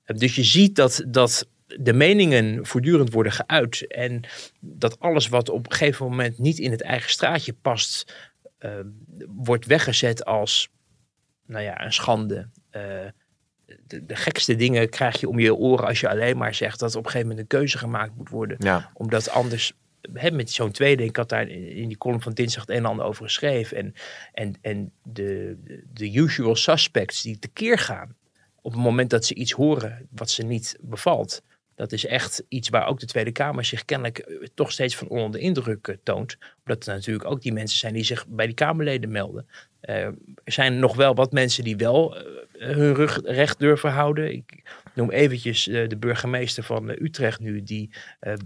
[0.04, 3.86] Dus je ziet dat, dat de meningen voortdurend worden geuit.
[3.86, 4.20] En
[4.60, 8.14] dat alles wat op een gegeven moment niet in het eigen straatje past,
[8.58, 8.70] eh,
[9.26, 10.68] wordt weggezet als
[11.46, 12.48] nou ja, een schande.
[12.70, 12.82] Eh,
[13.86, 16.94] de, de gekste dingen krijg je om je oren als je alleen maar zegt dat
[16.94, 18.56] op een gegeven moment een keuze gemaakt moet worden.
[18.60, 18.90] Ja.
[18.94, 19.72] Omdat anders
[20.12, 22.84] hè, met zo'n tweede, ik had daar in die column van dinsdag het een en
[22.84, 23.76] ander over geschreven.
[23.76, 23.94] En,
[24.32, 25.56] en, en de,
[25.92, 28.16] de usual suspects die tekeer gaan
[28.60, 31.42] op het moment dat ze iets horen wat ze niet bevalt.
[31.74, 35.08] Dat is echt iets waar ook de Tweede Kamer zich kennelijk eh, toch steeds van
[35.08, 36.36] onder de indruk eh, toont.
[36.64, 39.48] Omdat er natuurlijk ook die mensen zijn die zich bij die Kamerleden melden.
[39.86, 40.04] Eh,
[40.44, 42.16] er zijn nog wel wat mensen die wel
[42.58, 44.32] hun rug recht durven houden.
[44.32, 44.62] Ik
[44.94, 47.90] noem eventjes de burgemeester van Utrecht nu, die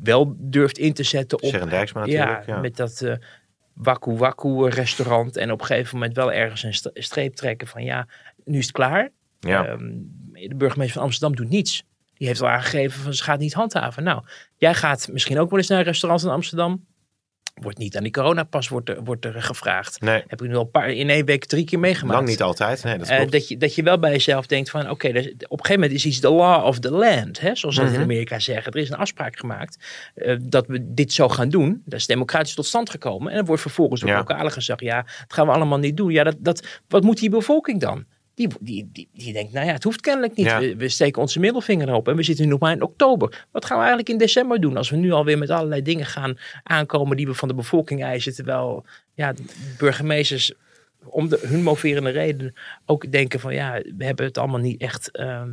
[0.02, 1.70] wel durft in te zetten op...
[1.70, 3.18] Dijksma ja, ja, met dat
[3.72, 5.36] Waku Waku restaurant.
[5.36, 8.06] En op een gegeven moment wel ergens een streep trekken van ja,
[8.44, 9.10] nu is het klaar.
[9.40, 9.66] Ja.
[9.66, 9.88] Ehm,
[10.32, 11.84] de burgemeester van Amsterdam doet niets.
[12.14, 14.02] Die heeft al aangegeven van ze gaat niet handhaven.
[14.02, 14.22] Nou,
[14.56, 16.86] jij gaat misschien ook wel eens naar een restaurant in Amsterdam.
[17.60, 20.00] Wordt niet aan die coronapas wordt er, wordt er gevraagd.
[20.00, 20.22] Nee.
[20.26, 22.16] Heb ik nu al een paar, in één week drie keer meegemaakt.
[22.16, 22.84] Lang niet altijd.
[22.84, 25.32] Nee, dat, uh, dat, je, dat je wel bij jezelf denkt van oké, dus op
[25.38, 27.40] een gegeven moment is iets de law of the land.
[27.40, 28.72] Hè, zoals ze mm in Amerika zeggen.
[28.72, 31.82] Er is een afspraak gemaakt uh, dat we dit zo gaan doen.
[31.84, 33.30] Dat is democratisch tot stand gekomen.
[33.30, 34.16] En dan wordt vervolgens door ja.
[34.16, 36.10] lokale gezegd, ja, dat gaan we allemaal niet doen.
[36.10, 38.04] Ja, dat, dat, wat moet die bevolking dan?
[38.40, 40.46] Die, die, die, die denkt, nou ja, het hoeft kennelijk niet.
[40.46, 43.46] We, we, steken onze middelvinger erop en we zitten nu nog maar in oktober.
[43.50, 46.38] Wat gaan we eigenlijk in december doen als we nu alweer met allerlei dingen gaan
[46.62, 48.34] aankomen die we van de bevolking eisen.
[48.34, 49.34] Terwijl ja,
[49.78, 50.52] burgemeesters
[51.04, 52.54] om de, hun moverende reden
[52.86, 55.44] ook denken van ja, we hebben het allemaal niet echt, uh, uh,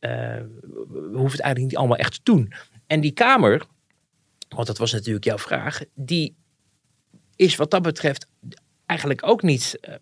[0.00, 2.52] we hoeven het eigenlijk niet allemaal echt te doen.
[2.86, 3.62] En die Kamer,
[4.48, 6.34] want dat was natuurlijk jouw vraag, die
[7.36, 8.26] is wat dat betreft
[8.86, 9.94] eigenlijk ook niet uh,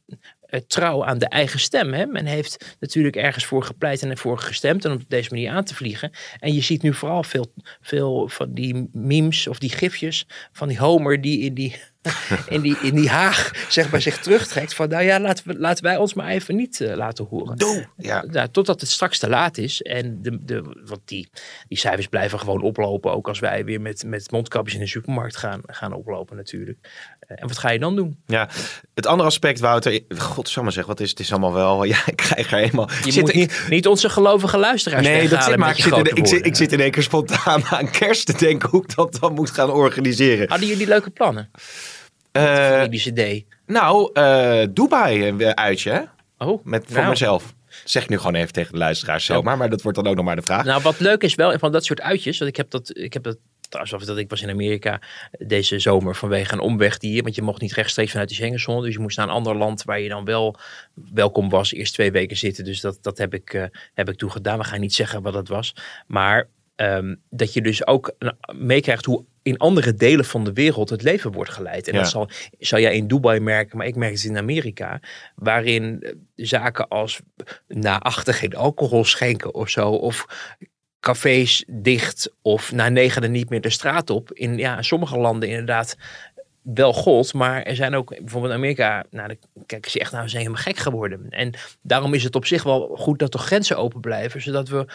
[0.67, 1.93] trouw aan de eigen stem.
[1.93, 2.07] Hè?
[2.07, 5.65] Men heeft natuurlijk ergens voor gepleit en ervoor gestemd en om op deze manier aan
[5.65, 6.11] te vliegen.
[6.39, 10.79] En je ziet nu vooral veel, veel van die memes of die gifjes van die
[10.79, 11.77] Homer die in die
[12.49, 14.75] in, die, in die haag zeg maar, zich terugtrekt.
[14.75, 17.57] Van nou ja, laten, we, laten wij ons maar even niet uh, laten horen.
[17.57, 17.87] Doe!
[17.97, 18.25] Ja.
[18.31, 18.49] ja.
[18.49, 19.83] totdat het straks te laat is.
[19.83, 21.29] En de, de, want die,
[21.69, 23.13] die cijfers blijven gewoon oplopen.
[23.13, 27.14] Ook als wij weer met, met mondkapjes in de supermarkt gaan, gaan oplopen natuurlijk.
[27.29, 28.19] Uh, en wat ga je dan doen?
[28.27, 28.49] Ja,
[28.95, 30.01] het andere aspect, Wouter.
[30.19, 31.21] God zal maar zeggen, wat is het?
[31.21, 31.85] is allemaal wel...
[31.95, 32.89] Ja, ik krijg er helemaal...
[33.05, 36.17] Je zit moet niet, niet onze gelovige luisteraars Nee, dat zit, maar ik zit, in,
[36.17, 39.17] ik, zit, ik zit in één keer spontaan aan kerst te denken hoe ik dat
[39.21, 40.49] dan moet gaan organiseren.
[40.49, 41.51] Hadden jullie leuke plannen?
[42.33, 43.47] Uh, idee.
[43.67, 46.01] Nou, uh, Dubai een uitje, hè?
[46.39, 47.09] Oh, Met, voor nou.
[47.09, 47.55] mezelf.
[47.85, 50.25] Zeg ik nu gewoon even tegen de luisteraars zomaar, maar dat wordt dan ook nog
[50.25, 50.65] maar de vraag.
[50.65, 53.23] Nou, wat leuk is wel van dat soort uitjes, want ik heb dat, ik heb
[53.23, 53.37] dat
[53.69, 55.01] trouwens, dat ik was in Amerika
[55.39, 58.95] deze zomer vanwege een omweg die, want je mocht niet rechtstreeks vanuit de Schengenzone, dus
[58.95, 60.57] je moest naar een ander land waar je dan wel
[60.95, 62.65] welkom was, eerst twee weken zitten.
[62.65, 64.59] Dus dat, dat heb ik, uh, heb ik toen gedaan.
[64.59, 65.75] We gaan niet zeggen wat het was,
[66.07, 68.15] maar um, dat je dus ook
[68.53, 71.89] meekrijgt hoe in andere delen van de wereld het leven wordt geleid.
[71.89, 72.01] En ja.
[72.01, 75.01] dat zal, zal jij in Dubai merken, maar ik merk het in Amerika,
[75.35, 77.21] waarin zaken als
[77.69, 80.27] na achter geen alcohol schenken of zo, of
[81.05, 84.33] cafés dicht of na negen niet meer de straat op.
[84.33, 85.97] In ja, sommige landen inderdaad
[86.63, 89.37] wel gold, maar er zijn ook bijvoorbeeld in Amerika, nou, dan
[89.67, 91.27] kijken ze echt nou, zijn helemaal gek geworden.
[91.31, 94.87] En daarom is het op zich wel goed dat de grenzen open blijven, zodat we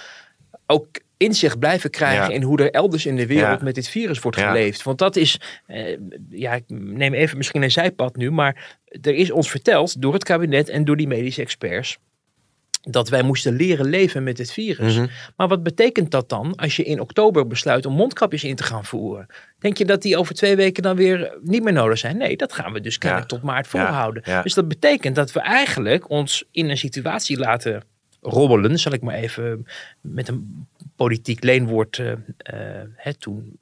[0.66, 2.36] ook inzicht blijven krijgen Ja.
[2.36, 3.64] in hoe er elders in de wereld Ja.
[3.64, 4.48] met dit virus wordt Ja.
[4.48, 4.84] geleefd.
[4.84, 5.98] Want dat is, eh,
[6.30, 10.24] ja, ik neem even misschien een zijpad nu, maar er is ons verteld door het
[10.24, 11.98] kabinet en door die medische experts
[12.82, 14.96] dat wij moesten leren leven met dit virus.
[14.96, 15.08] Mhm.
[15.36, 18.86] Maar wat betekent dat dan als je in oktober besluit om mondkapjes in te gaan
[18.86, 19.28] voeren?
[19.60, 22.18] Denk je dat die over twee weken dan weer niet meer nodig zijn?
[22.18, 23.38] Nee, dat gaan we dus kennelijk Ja.
[23.38, 24.24] tot maart volhouden.
[24.26, 24.42] Ja.
[24.42, 27.84] Dus dat betekent dat we eigenlijk ons in een situatie laten
[28.22, 29.68] robbelen, zal ik maar even
[30.02, 32.12] met een politiek leenwoord uh,
[32.96, 33.58] hè, toen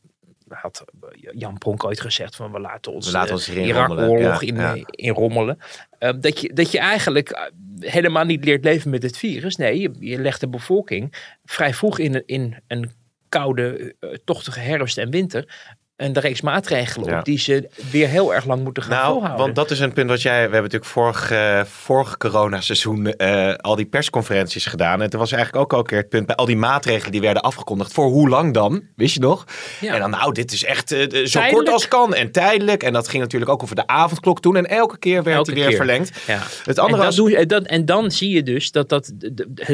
[0.47, 0.85] had
[1.31, 4.41] Jan Pronk ooit gezegd van we laten ons, We laten uh, ons Irak-oorlog rommelen.
[4.47, 5.59] in, Ja, in rommelen.
[5.99, 9.55] Uh, dat, je, dat je eigenlijk helemaal niet leert leven met het virus.
[9.55, 12.91] Nee, je, je legt de bevolking vrij vroeg in, in een
[13.29, 17.19] koude, uh, tochtige herfst en winter een reeks maatregelen Ja.
[17.19, 19.43] op die ze weer heel erg lang moeten gaan Nou, volhouden.
[19.43, 20.35] want dat is een punt wat jij...
[20.35, 25.01] We hebben natuurlijk vorig, eh vorig coronaseizoen eh, al die persconferenties gedaan.
[25.01, 27.21] En toen was eigenlijk ook al een keer het punt bij al die maatregelen die
[27.21, 27.93] werden afgekondigd.
[27.93, 28.83] Voor hoe lang dan?
[28.95, 29.43] Wist je nog?
[29.79, 29.93] Ja.
[29.93, 31.51] En dan nou, dit is echt eh, zo Tijdelijk.
[31.51, 32.83] kort als kan en tijdelijk.
[32.83, 34.55] En dat ging natuurlijk ook over de avondklok toen.
[34.57, 35.77] En elke keer werd Elke die weer keer.
[35.77, 36.11] verlengd.
[36.27, 36.39] Ja.
[36.65, 39.11] Het andere en, als- doe, en, dat, en dan zie je dus dat, dat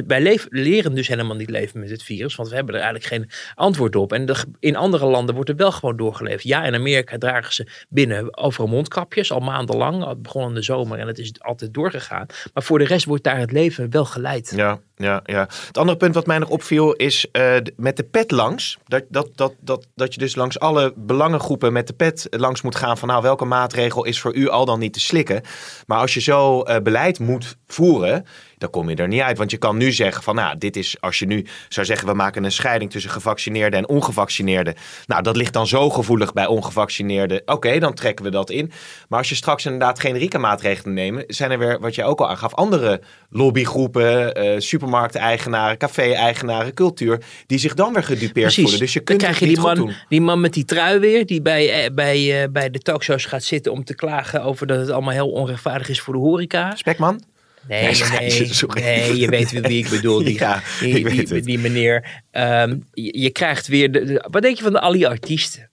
[0.08, 2.36] wij leven- leren dus helemaal niet leven met het virus.
[2.36, 4.14] Want we hebben er eigenlijk geen antwoord op.
[4.14, 8.38] En de- in andere landen wordt er wel gewoon Ja, in Amerika dragen ze binnen
[8.38, 10.08] overal mondkapjes al maandenlang.
[10.08, 12.26] Het begon in de zomer en het is altijd doorgegaan.
[12.54, 14.54] Maar voor de rest wordt daar het leven wel geleid.
[14.56, 15.48] Ja, ja, ja.
[15.68, 18.78] Het andere punt wat mij nog opviel is eh, met de pet langs.
[18.86, 22.76] Dat, dat, dat, dat, dat je dus langs alle belangengroepen met de pet langs moet
[22.76, 25.42] gaan van nou welke maatregel is voor u al dan niet te slikken.
[25.88, 28.26] Maar als je zo eh, beleid moet voeren,
[28.64, 29.38] dan kom je er niet uit.
[29.38, 32.14] Want je kan nu zeggen van, nou, dit is, als je nu zou zeggen, we
[32.14, 34.74] maken een scheiding tussen gevaccineerden en ongevaccineerden.
[35.08, 37.42] Nou, dat ligt dan zo gevoelig bij ongevaccineerden.
[37.46, 38.72] Oké, dan trekken we dat in.
[39.10, 42.30] Maar als je straks inderdaad generieke maatregelen neemt, zijn er weer, wat je ook al
[42.30, 48.62] aangaf, andere lobbygroepen, uh, supermarkteigenaren, café-eigenaren, cultuur, die zich dan weer gedupeerd Precies.
[48.62, 48.80] voelen.
[48.80, 49.94] Dus je kunt dan krijg je die man, doen.
[50.10, 53.44] die man met die trui weer, die bij, eh, bij, eh, bij de talkshows gaat
[53.44, 56.76] zitten om te klagen over dat het allemaal heel onrechtvaardig is voor de horeca.
[56.76, 57.33] Spekman?
[57.68, 57.94] Nee, Nee,
[58.74, 60.24] nee, je weet wie ik bedoel.
[60.24, 61.46] Die, Ja, die, ik weet die, het.
[61.46, 62.22] die meneer.
[62.32, 63.92] Ehm, je, je krijgt weer.
[63.92, 65.68] De, de- wat denk je van de, al die artiesten?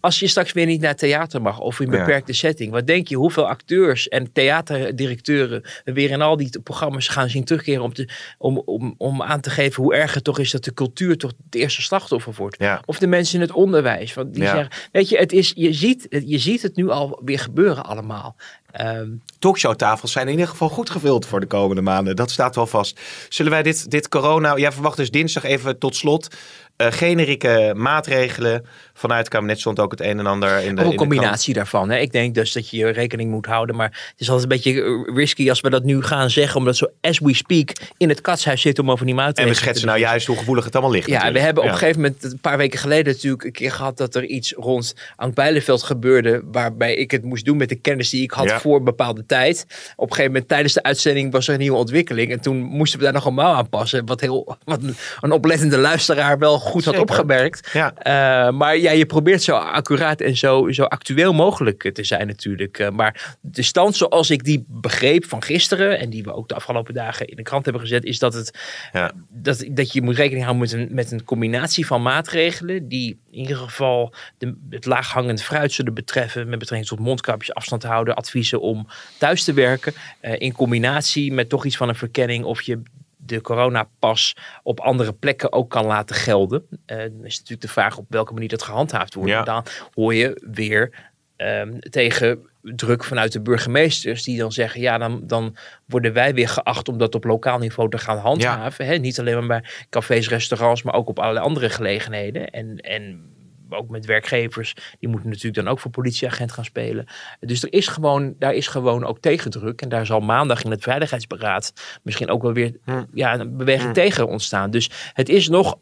[0.00, 1.98] Als je straks weer niet naar theater mag of in een Ja.
[1.98, 7.08] beperkte setting, wat denk je hoeveel acteurs en theaterdirecteuren we weer in al die programma's
[7.08, 10.38] gaan zien terugkeren om, te, om, om, om aan te geven hoe erg het toch
[10.38, 12.56] is dat de cultuur toch het eerste slachtoffer wordt?
[12.58, 12.82] Ja.
[12.84, 14.14] Of de mensen in het onderwijs.
[14.14, 17.38] Want die zeggen, weet je, het is, je, ziet, je ziet het nu al weer
[17.38, 18.36] gebeuren allemaal.
[18.72, 19.08] Ehm,
[19.38, 22.16] talkshowtafels zijn in ieder geval goed gevuld voor de komende maanden.
[22.16, 23.00] Dat staat wel vast.
[23.28, 24.56] Zullen wij dit, dit corona...
[24.56, 26.28] Jij verwacht dus dinsdag even tot slot...
[26.76, 28.66] eh generieke maatregelen.
[28.94, 31.90] Vanuit het kabinet stond ook het een en ander in de een de combinatie daarvan.
[31.90, 31.98] Hè.
[31.98, 33.76] Ik denk dus dat je rekening moet houden.
[33.76, 36.56] Maar het is altijd een beetje eh, risky als we dat nu gaan zeggen.
[36.56, 39.38] Omdat zo as we speak in het katshuis zitten om over die krant.
[39.38, 41.08] En maatregelen we schetsen nou juist hoe gevoelig het allemaal ligt.
[41.08, 43.96] Ja, we hebben op een gegeven moment, een paar weken geleden natuurlijk een keer gehad
[43.96, 46.42] dat er iets rond Ank Bijleveld gebeurde.
[46.52, 48.60] Waarbij ik het moest doen met de kennis die ik had Ja.
[48.60, 49.66] voor een bepaalde tijd.
[49.96, 52.30] Op een gegeven moment tijdens de uitzending was er een nieuwe ontwikkeling.
[52.32, 54.06] En toen moesten we daar nog een mouw aan passen.
[54.06, 57.10] Wat, heel, wat een, een oplettende luisteraar wel goed had Zeker.
[57.10, 57.70] opgemerkt.
[57.72, 57.94] Ja.
[57.94, 62.78] Eh, maar ja, je probeert zo accuraat en zo, zo actueel mogelijk te zijn natuurlijk.
[62.78, 65.98] Eh, maar de stand zoals ik die begreep van gisteren...
[65.98, 68.04] en die we ook de afgelopen dagen in de krant hebben gezet...
[68.04, 68.58] is dat, het,
[68.92, 69.12] Ja.
[69.28, 72.88] dat, dat je moet rekening houden met een, met een combinatie van maatregelen...
[72.88, 76.48] die in ieder geval de, het laaghangend fruit zullen betreffen...
[76.48, 78.14] met betrekking tot mondkapjes, afstand houden...
[78.14, 78.86] adviezen om
[79.18, 79.92] thuis te werken...
[80.20, 82.44] eh, in combinatie met toch iets van een verkenning...
[82.44, 82.82] of je
[83.24, 86.66] de coronapas op andere plekken ook kan laten gelden.
[86.86, 89.30] Eh, dan is natuurlijk de vraag op welke manier dat gehandhaafd wordt.
[89.30, 89.42] Ja.
[89.42, 95.20] Dan hoor je weer ehm, tegen druk vanuit de burgemeesters die dan zeggen, ja, dan,
[95.26, 95.56] dan
[95.86, 99.00] worden wij weer geacht om dat op lokaal niveau te gaan handhaven.
[99.00, 102.50] Niet alleen maar bij cafés, restaurants, maar ook op allerlei andere gelegenheden.
[102.50, 103.31] En, en
[103.74, 107.06] ook met werkgevers, die moeten natuurlijk dan ook voor politieagent gaan spelen.
[107.40, 109.80] Dus er is gewoon, daar is gewoon ook tegendruk.
[109.82, 113.04] En daar zal maandag in het Veiligheidsberaad misschien ook wel weer Hm.
[113.14, 114.70] ja, een beweging tegen ontstaan.
[114.70, 115.78] Dus het is nog,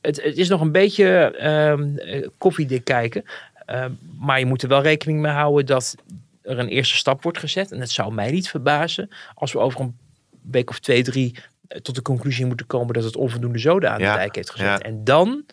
[0.00, 3.24] het, het is nog een beetje ehm, eh, koffiedik kijken.
[3.66, 5.94] Ehm, maar je moet er wel rekening mee houden dat
[6.42, 7.72] er een eerste stap wordt gezet.
[7.72, 9.96] En het zou mij niet verbazen als we over een
[10.50, 11.34] week of twee, drie
[11.68, 14.50] eh, tot de conclusie moeten komen dat het onvoldoende zoden aan Ja, de dijk heeft
[14.50, 14.66] gezet.
[14.66, 14.78] ja.
[14.78, 15.44] En dan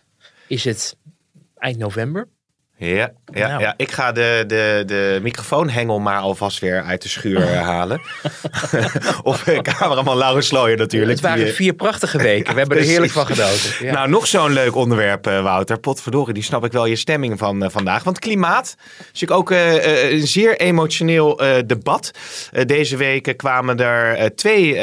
[0.47, 0.95] is het
[1.61, 2.27] eind november.
[2.87, 3.61] Ja, ja, Nou.
[3.61, 8.01] ja, ik ga de, de, de microfoonhengel maar alvast weer uit de schuur halen.
[9.23, 11.11] of cameraman Laurens Slooyer natuurlijk.
[11.11, 12.51] Het waren die, eh, vier prachtige weken.
[12.53, 13.85] We hebben er heerlijk van genoten.
[13.85, 13.93] Ja.
[13.93, 15.79] Nou, nog zo'n leuk onderwerp, eh, Wouter.
[15.79, 18.03] Potverdorie, die snap ik wel je stemming van eh, vandaag.
[18.03, 18.75] Want klimaat
[19.13, 22.11] is natuurlijk ook een zeer emotioneel debat.
[22.65, 24.79] Deze week kwamen er twee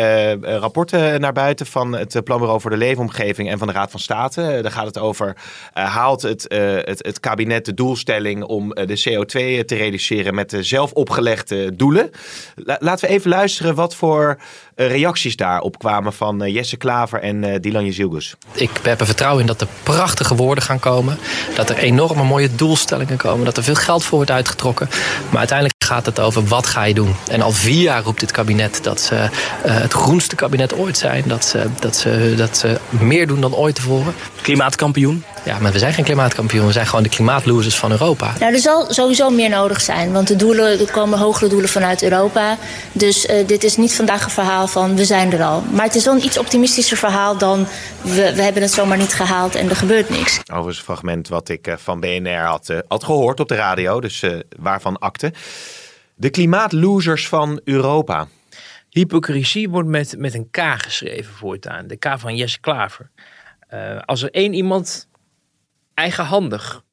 [0.58, 4.58] rapporten naar buiten van het Planbureau voor de Leefomgeving en van de Raad van State.
[4.62, 5.36] Daar gaat het over,
[5.72, 6.44] haalt het,
[6.84, 11.76] het, het kabinet de doelstelling om eh, de CO2 te reduceren met de zelf opgelegde
[11.76, 12.10] doelen.
[12.54, 14.38] La- laten we even luisteren wat voor
[14.74, 18.34] eh, reacties daarop kwamen van eh, Jesse Klaver en eh Dylan Jezilgus.
[18.52, 21.18] Ik heb er vertrouwen in dat er prachtige woorden gaan komen.
[21.54, 23.44] Dat er enorme mooie doelstellingen komen.
[23.44, 24.88] Dat er veel geld voor wordt uitgetrokken.
[25.30, 27.14] Maar uiteindelijk gaat het over wat ga je doen.
[27.30, 29.30] En al vier jaar roept dit kabinet dat ze eh,
[29.62, 31.24] het groenste kabinet ooit zijn.
[31.26, 34.14] Dat ze, dat, ze, dat ze meer doen dan ooit tevoren.
[34.42, 35.24] Klimaatkampioen.
[35.44, 36.66] Ja, maar we zijn geen klimaatkampioen.
[36.66, 38.32] We zijn gewoon de klimaatlosers van Europa.
[38.40, 42.02] Nou, er zal sowieso meer nodig zijn, want de doelen, er komen hogere doelen vanuit
[42.02, 42.56] Europa.
[42.92, 45.62] Dus eh, dit is niet vandaag een verhaal van we zijn er al.
[45.72, 47.66] Maar het is wel een iets optimistischer verhaal dan
[48.02, 50.40] we, we hebben het zomaar niet gehaald en er gebeurt niks.
[50.46, 54.00] Overigens een fragment wat ik eh, van BNR had, eh, had gehoord op de radio,
[54.00, 55.32] dus eh, waarvan akte.
[56.14, 58.26] De klimaatlosers van Europa.
[58.90, 61.86] Hypocrisie wordt met, met een K geschreven voortaan.
[61.86, 63.10] De K van Jesse Klaver.
[63.68, 65.08] Eh, als er één iemand
[65.94, 66.84] eigenhandig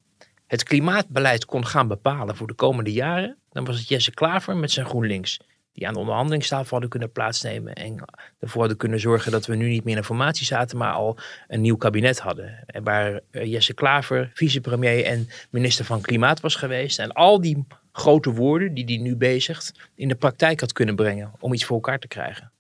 [0.48, 4.72] het klimaatbeleid kon gaan bepalen voor de komende jaren, dan was het Jesse Klaver met
[4.72, 5.40] zijn GroenLinks.
[5.74, 8.06] Die aan de onderhandelingstafel hadden kunnen plaatsnemen en
[8.40, 11.62] ervoor hadden kunnen zorgen dat we nu niet meer in formatie zaten, maar al een
[11.62, 12.64] nieuw kabinet hadden.
[12.66, 17.00] En waar eh, Jesse Klaver vicepremier en minister van Klimaat was geweest.
[17.00, 21.32] En al die grote woorden die hij nu bezigt in de praktijk had kunnen brengen
[21.40, 22.52] om iets voor elkaar te krijgen.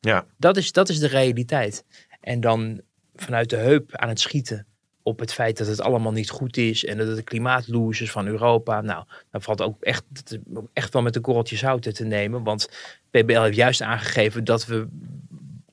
[0.00, 0.26] Ja.
[0.36, 1.84] Dat is, dat is de realiteit.
[2.20, 2.80] En dan
[3.22, 4.66] vanuit de heup aan het schieten
[5.02, 8.26] op het feit dat het allemaal niet goed is en dat het de klimaatloosers van
[8.26, 8.80] Europa.
[8.80, 10.04] Nou, dan valt ook echt,
[10.72, 12.42] echt wel met een korreltje zout te nemen.
[12.42, 12.68] Want
[13.10, 14.86] PBL heeft juist aangegeven dat we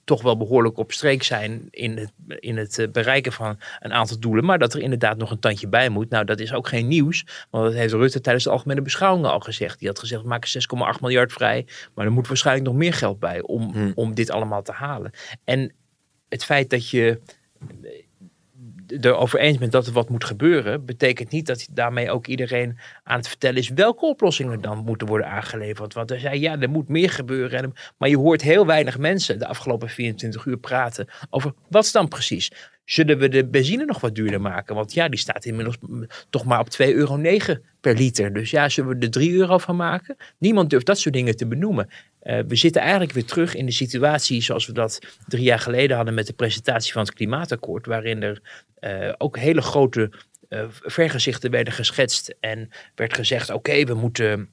[0.04, 4.20] toch wel behoorlijk op streek zijn in het, in het eh, bereiken van een aantal
[4.20, 4.46] doelen.
[4.46, 6.10] Maar dat er inderdaad nog een tandje bij moet.
[6.10, 7.26] Nou, dat is ook geen nieuws.
[7.50, 9.80] Want dat heeft Rutte tijdens de algemene beschouwingen al gezegd.
[9.80, 10.50] Die had gezegd, we maken
[10.96, 11.66] 6,8 miljard vrij.
[11.94, 13.92] Maar er moet waarschijnlijk nog meer geld bij om, Hmm.
[13.96, 15.12] om dit allemaal te halen.
[15.44, 15.74] En
[16.36, 17.20] het feit dat je
[18.88, 23.18] erover eens bent dat er wat moet gebeuren, betekent niet dat daarmee ook iedereen aan
[23.18, 25.94] het vertellen is welke oplossingen dan moeten worden aangeleverd.
[25.94, 27.64] Want er zei ja, er moet meer gebeuren.
[27.64, 31.92] En- Maar je hoort heel weinig mensen de afgelopen 24 uur praten over wat is
[31.92, 32.52] dan precies.
[32.86, 34.76] Zullen we de benzine nog wat duurder maken?
[34.76, 35.78] Want ja, die staat inmiddels
[36.30, 37.20] toch maar op 2,9 euro
[37.82, 38.34] per liter.
[38.34, 40.16] Dus ja, zullen we er 3 euro van maken?
[40.38, 41.90] Niemand durft dat soort dingen te benoemen.
[42.20, 45.96] Eh, we zitten eigenlijk weer terug in de situatie zoals we dat drie jaar geleden
[45.96, 47.86] hadden met de presentatie van het klimaatakkoord.
[47.86, 48.42] Waarin er
[48.80, 50.12] eh, ook hele grote
[50.50, 52.36] eh, vergezichten werden geschetst.
[52.40, 54.50] En werd gezegd, oké, we moeten...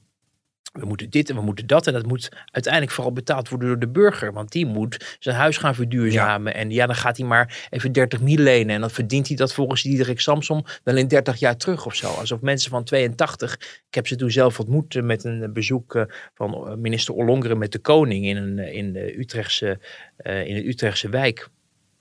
[0.73, 1.87] We moeten dit en we moeten dat.
[1.87, 4.33] En dat moet uiteindelijk vooral betaald worden door de burger.
[4.33, 6.53] Want die moet zijn huis gaan verduurzamen.
[6.53, 8.75] En ja, dan gaat hij maar even 30 mil lenen.
[8.75, 12.07] En dan verdient hij dat volgens Diederik Samsom wel in 30 jaar terug of zo.
[12.07, 13.53] Alsof mensen van 82.
[13.87, 17.57] Ik heb ze toen zelf ontmoet eh, met een bezoek eh, van eh, minister Ollongren
[17.57, 19.79] met de koning in een, in de Utrechtse,
[20.23, 21.49] in de Utrechtse wijk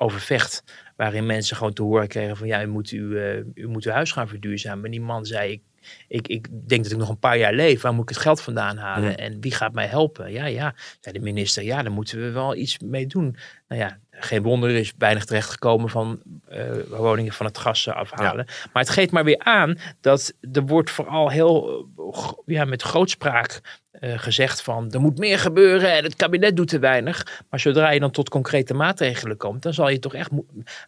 [0.03, 0.65] Overvecht.
[0.97, 3.93] Waarin mensen gewoon te horen kregen van ja, u moet, u, eh, u moet uw
[3.93, 4.85] huis gaan verduurzamen.
[4.85, 5.63] En die man zei, ik,
[6.09, 7.83] ik, ik denk dat ik nog een paar jaar leef.
[7.83, 9.11] Waar moet ik het geld vandaan halen?
[9.11, 9.17] Ja.
[9.17, 10.33] En wie gaat mij helpen?
[10.33, 11.63] Ja, ja, zei de minister.
[11.63, 13.37] Ja, daar moeten we wel iets mee doen.
[13.69, 18.45] Nou ja, geen wonder er is weinig terechtgekomen van eh, woningen van het gas afhalen.
[18.73, 23.81] Maar het geeft maar weer aan dat er wordt vooral heel eh, ja, met grootspraak
[24.03, 27.43] eh, gezegd van er moet meer gebeuren en het kabinet doet te weinig.
[27.51, 30.31] Maar zodra je dan tot concrete maatregelen komt, dan zal je toch echt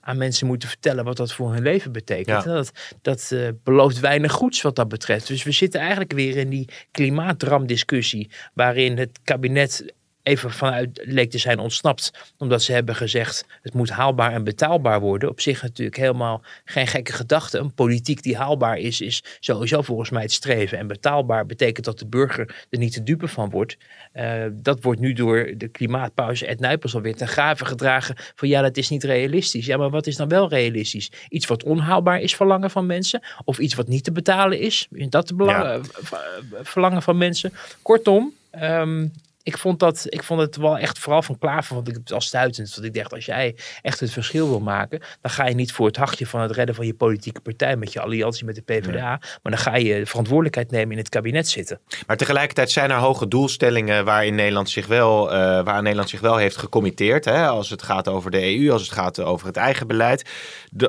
[0.00, 2.44] aan mensen moeten vertellen wat dat voor hun leven betekent.
[2.44, 2.53] Ja.
[2.53, 2.72] Dat,
[3.03, 5.27] dat eh, belooft weinig goeds wat dat betreft.
[5.27, 11.38] Dus we zitten eigenlijk weer in die klimaatdramdiscussie waarin het kabinet even vanuit leek te
[11.38, 12.12] zijn ontsnapt.
[12.38, 15.28] Omdat ze hebben gezegd het moet haalbaar en betaalbaar worden.
[15.28, 17.58] Op zich natuurlijk helemaal geen gekke gedachte.
[17.58, 20.78] Een politiek die haalbaar is, is sowieso volgens mij het streven.
[20.78, 23.76] En betaalbaar betekent dat de burger er niet te dupe van wordt.
[24.12, 28.14] Eh, dat wordt nu door de klimaatpauze Ed Nijpels alweer ten grave gedragen.
[28.34, 29.66] Van ja, dat is niet realistisch.
[29.66, 31.10] Ja, maar wat is dan wel realistisch?
[31.28, 33.22] Iets wat onhaalbaar is verlangen van mensen?
[33.44, 34.87] Of iets wat niet te betalen is?
[34.90, 35.72] Dat te belang- Ja.
[35.74, 35.80] eh,
[36.12, 36.18] eh,
[36.62, 37.52] verlangen van mensen?
[37.82, 39.06] Kortom, ehm,
[39.44, 42.26] ik, vond dat, ik vond het wel echt vooral van Klaver vond ik het als
[42.26, 42.74] stuitend.
[42.74, 45.87] Want ik dacht, als jij echt het verschil wil maken, dan ga je niet voor
[45.87, 49.09] het hachje van het redden van je politieke partij met je alliantie met de PvdA.
[49.09, 51.80] Maar dan ga je de verantwoordelijkheid nemen in het kabinet zitten.
[52.07, 56.37] Maar tegelijkertijd zijn er hoge doelstellingen waarin Nederland zich wel, eh, waar Nederland zich wel
[56.37, 57.24] heeft gecommitteerd.
[57.24, 57.46] Hè?
[57.46, 60.30] Als het gaat over de EU, als het gaat over het eigen beleid.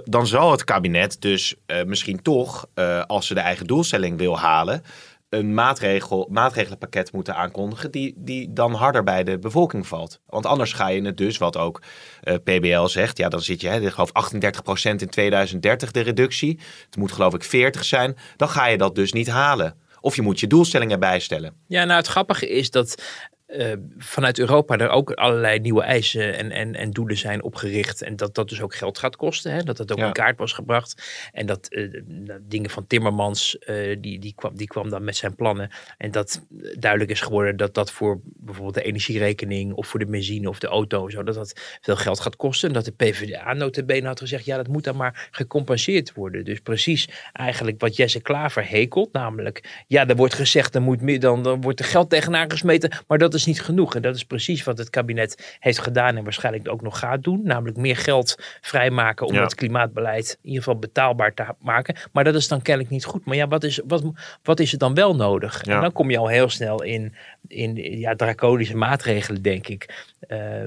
[0.03, 4.39] Dan zal het kabinet dus eh, misschien toch, eh, als ze de eigen doelstelling wil
[4.39, 4.83] halen,
[5.35, 10.19] een maatregel, maatregelenpakket moeten aankondigen die, die dan harder bij de bevolking valt.
[10.27, 11.81] Want anders ga je het dus, wat ook
[12.21, 14.11] eh, PBL zegt, ja dan zit je, hè, geloof
[14.89, 16.59] 38% in 2030 de reductie.
[16.85, 18.17] Het moet geloof ik 40 zijn.
[18.35, 19.75] Dan ga je dat dus niet halen.
[20.01, 21.53] Of je moet je doelstellingen bijstellen.
[21.67, 23.03] Ja, nou het grappige is dat
[23.45, 28.01] eh, vanuit Europa er ook allerlei nieuwe eisen en, en, en doelen zijn opgericht.
[28.01, 29.51] En dat dat dus ook geld gaat kosten.
[29.51, 29.63] Hè?
[29.63, 30.05] Dat dat ook Ja.
[30.05, 31.03] in kaart was gebracht.
[31.31, 31.89] En dat eh,
[32.41, 35.69] dingen van Timmermans, eh, die, die, kwam, die kwam dan met zijn plannen.
[35.97, 36.45] En dat
[36.79, 40.67] duidelijk is geworden dat dat voor bijvoorbeeld de energierekening of voor de benzine of de
[40.67, 42.67] auto, zo, dat dat veel geld gaat kosten.
[42.67, 46.45] En dat de PvdA notabene had gezegd, ja dat moet dan maar gecompenseerd worden.
[46.45, 51.19] Dus precies eigenlijk wat Jesse Klaver hekelt, namelijk ja er wordt gezegd, er moet meer
[51.19, 53.95] dan, dan wordt er geld tegenaan gesmeten, maar dat is niet genoeg.
[53.95, 57.41] En dat is precies wat het kabinet heeft gedaan en waarschijnlijk ook nog gaat doen.
[57.43, 59.41] Namelijk meer geld vrijmaken om Ja.
[59.43, 61.95] het klimaatbeleid in ieder geval betaalbaar te maken.
[62.11, 63.25] Maar dat is dan kennelijk niet goed.
[63.25, 64.03] Maar ja, wat is, wat,
[64.43, 65.65] wat is er dan wel nodig?
[65.65, 65.75] Ja.
[65.75, 67.15] En dan kom je al heel snel in,
[67.47, 70.05] in ja, draconische maatregelen, denk ik.
[70.19, 70.63] Eh,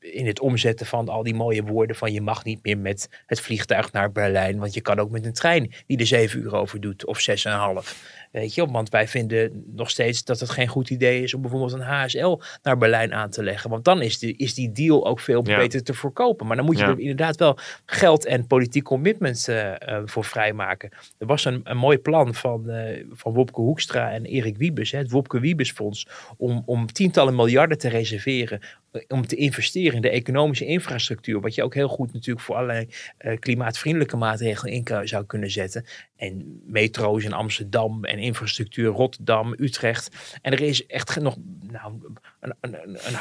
[0.00, 3.40] in het omzetten van al die mooie woorden van je mag niet meer met het
[3.40, 4.58] vliegtuig naar Berlijn.
[4.58, 7.44] Want je kan ook met een trein die er zeven uur over doet of zes
[7.44, 8.20] en een half.
[8.32, 11.72] Weet je, want wij vinden nog steeds dat het geen goed idee is om bijvoorbeeld
[11.72, 13.70] een HSL naar Berlijn aan te leggen.
[13.70, 15.56] Want dan is, die is die deal ook veel Ja.
[15.56, 16.46] beter te verkopen.
[16.46, 16.90] Maar dan moet je Ja.
[16.90, 20.90] er inderdaad wel geld en politiek commitment eh, eh, voor vrijmaken.
[21.18, 22.70] Er was een, een mooi plan van,
[23.12, 26.01] van Wopke Hoekstra en Erik Wiebes, hè, het Wopke Wiebes Fonds,
[26.36, 28.60] om, om tientallen miljarden te reserveren.
[28.92, 31.40] eh, Om te investeren in de economische infrastructuur.
[31.40, 32.88] Wat je ook heel goed natuurlijk voor allerlei
[33.18, 35.84] eh, klimaatvriendelijke maatregelen in zou kunnen zetten.
[36.16, 40.38] En metro's in Amsterdam en infrastructuur Rotterdam, Utrecht.
[40.42, 41.36] En er is echt nog
[41.70, 41.92] nou,
[42.40, 43.14] een, een, een,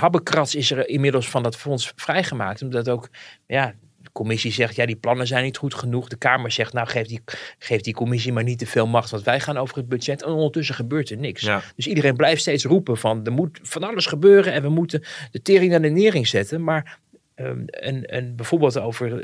[0.56, 2.62] is er inmiddels van dat fonds vrijgemaakt.
[2.62, 3.10] Omdat ook
[3.48, 3.76] ja,
[4.12, 6.08] commissie zegt, ja, die plannen zijn niet goed genoeg.
[6.08, 7.22] De Kamer zegt, nou, geef die,
[7.60, 10.24] geef die commissie maar niet te veel macht, want wij gaan over het budget.
[10.24, 11.42] En ondertussen gebeurt er niks.
[11.42, 11.62] Ja.
[11.76, 15.42] Dus iedereen blijft steeds roepen van, er moet van alles gebeuren en we moeten de
[15.42, 16.64] tering naar de nering zetten.
[16.64, 17.00] Maar
[17.36, 19.24] Ehm, en, en bijvoorbeeld over,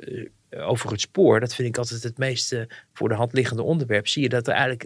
[0.50, 2.56] eh, over het spoor, dat vind ik altijd het meest
[2.94, 4.08] voor de hand liggende onderwerp.
[4.08, 4.84] Zie je dat er eigenlijk.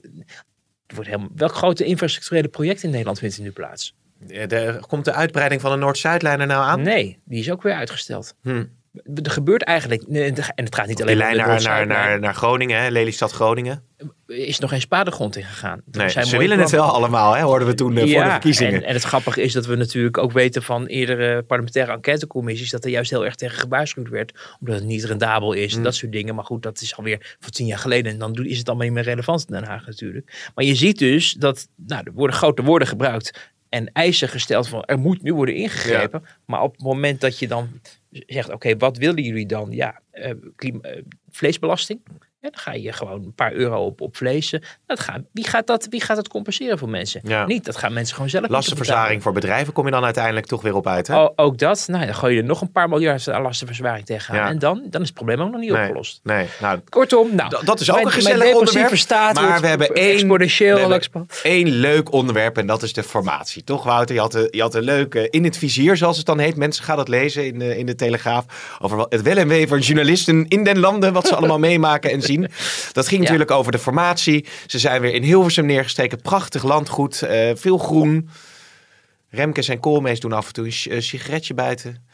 [0.87, 3.95] Er wordt helemaal, welk grote infrastructurele project in Nederland vindt er nu plaats?
[4.27, 6.81] Ja, de- komt de uitbreiding van de Noord-Zuidlijn er nou aan?
[6.81, 8.35] Nee, die is ook weer uitgesteld.
[8.41, 8.63] Hm.
[9.23, 12.89] Er gebeurt eigenlijk, en het gaat niet alleen naar, naar, naar, naar Groningen, hè?
[12.89, 13.83] Lelystad Groningen.
[14.27, 15.81] is nog geen spadegrond ingegaan.
[15.91, 17.41] Nee, zijn ze willen het wel allemaal, hè?
[17.41, 18.73] hoorden we toen eh, voor de verkiezingen.
[18.73, 22.83] En, en het grappige is dat we natuurlijk ook weten van eerdere parlementaire enquêtecommissies dat
[22.83, 24.55] er juist heel erg tegen gewaarschuwd werd.
[24.59, 25.83] Omdat het niet rendabel is en Mm.
[25.83, 26.35] dat soort dingen.
[26.35, 28.11] Maar goed, dat is alweer voor tien jaar geleden.
[28.11, 30.51] En dan is het allemaal niet meer relevant in Den Haag natuurlijk.
[30.55, 33.50] Maar je ziet dus dat nou, er worden grote woorden gebruikt.
[33.71, 36.23] En eisen gesteld van er moet nu worden ingegrepen.
[36.45, 39.71] Maar op het moment dat je dan zegt, oké, wat willen jullie dan?
[39.71, 42.01] Ja, eh, eh, vleesbelasting.
[42.41, 44.51] Ja, dan ga je gewoon een paar euro op, op vlees.
[44.53, 47.21] eh, Dat gaat, wie, gaat dat, wie gaat dat compenseren voor mensen?
[47.23, 47.45] Ja.
[47.45, 50.75] Niet, dat gaan mensen gewoon zelf Lastenverzaring voor bedrijven kom je dan uiteindelijk toch weer
[50.75, 51.13] op uit, hè?
[51.13, 51.33] betalen.
[51.39, 54.39] O- ook dat, nou, dan gooi je er nog een paar miljard aan lastenverzwaring tegenaan.
[54.41, 54.49] Ja.
[54.49, 56.19] En dan, dan is het probleem ook nog niet nee, opgelost.
[56.23, 58.97] nee, nou, Kortom, nou, dat is ook mijn- een gezellig onderwerp.
[58.97, 63.03] staat maar wordt we hebben één, we hebben één leuk onderwerp en dat is de
[63.03, 63.63] formatie.
[63.63, 64.15] Toch, Wouter?
[64.15, 66.55] Je had, een- je had een leuke in het vizier, zoals het dan heet.
[66.55, 68.77] Mensen gaan dat lezen in de, in de Telegraaf.
[68.79, 71.13] Over het wel en wee van journalisten in den landen.
[71.13, 72.29] Wat ze allemaal meemaken en zien.
[72.91, 73.29] Dat ging Ja.
[73.29, 74.45] natuurlijk over de formatie.
[74.67, 76.21] Ze zijn weer in Hilversum neergestreken.
[76.21, 77.21] Prachtig landgoed.
[77.21, 78.29] eh, veel groen.
[79.29, 82.05] Remkes en Koolmees doen af en toe een si- een sigaretje buiten.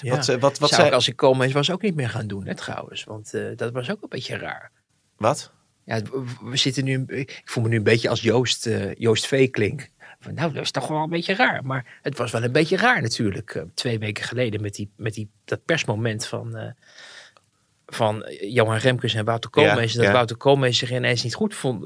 [0.00, 0.10] Ja.
[0.16, 2.08] Wat, eh, wat, wat, Zou zei- ik als ik kom eens was ook niet meer
[2.08, 3.04] gaan doen, hè, trouwens.
[3.04, 4.70] Want eh, dat was ook een beetje raar.
[5.16, 5.52] wat?
[5.84, 6.00] Ja,
[6.42, 9.50] we- zitten nu, ik voel me nu een beetje als Joost, eh, Joost V.
[9.50, 9.88] klink.
[10.20, 11.64] Van, nou, dat is toch wel een beetje raar.
[11.64, 13.54] Maar het was wel een beetje raar natuurlijk.
[13.54, 16.70] eh, twee weken geleden met, die, met die, dat persmoment van, eh,
[17.94, 19.92] van Johan Remkes en Wouter Ja, Koolmees.
[19.92, 20.12] en dat ja.
[20.12, 21.84] Wouter Koolmees zich ineens niet goed vond,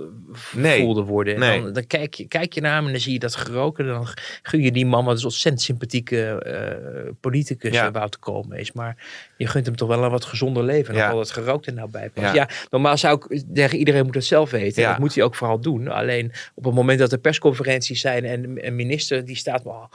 [0.52, 1.42] Nee, voelde worden.
[1.42, 1.62] En.
[1.62, 3.84] Dan, dan kijk, je, kijk je naar hem en dan zie je dat geroken.
[3.86, 4.06] En dan
[4.42, 7.86] gun je die man, wat is een ontzettend sympathieke eh, politicus, Ja.
[7.86, 8.72] eh, Wouter Koolmees.
[8.72, 8.96] Maar
[9.36, 10.94] je gunt hem toch wel een wat gezonder leven.
[10.94, 11.10] En Ja.
[11.10, 12.26] al dat gerookt er nou bij past.
[12.26, 12.34] Ja.
[12.34, 12.48] Ja.
[12.70, 14.82] normaal zou ik zeggen, iedereen moet het zelf weten.
[14.82, 14.90] Ja.
[14.90, 15.88] Dat moet hij ook vooral doen.
[15.88, 19.88] Alleen op het moment dat er persconferenties zijn en een minister die staat wel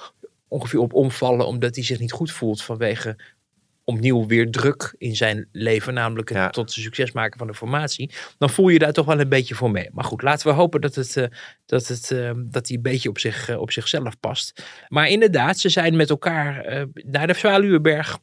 [0.48, 3.16] ongeveer op omvallen omdat hij zich niet goed voelt vanwege
[3.84, 6.50] opnieuw weer druk in zijn leven, namelijk het Ja.
[6.50, 9.72] tot succes maken van de formatie, dan voel je daar toch wel een beetje voor
[9.72, 9.90] mee.
[9.92, 11.26] Maar goed, laten we hopen dat, het, eh,
[11.66, 14.64] dat, het, eh, dat hij een beetje op, zich, eh, op zichzelf past.
[14.88, 18.20] Maar inderdaad, ze zijn met elkaar naar de Zwaluwenberg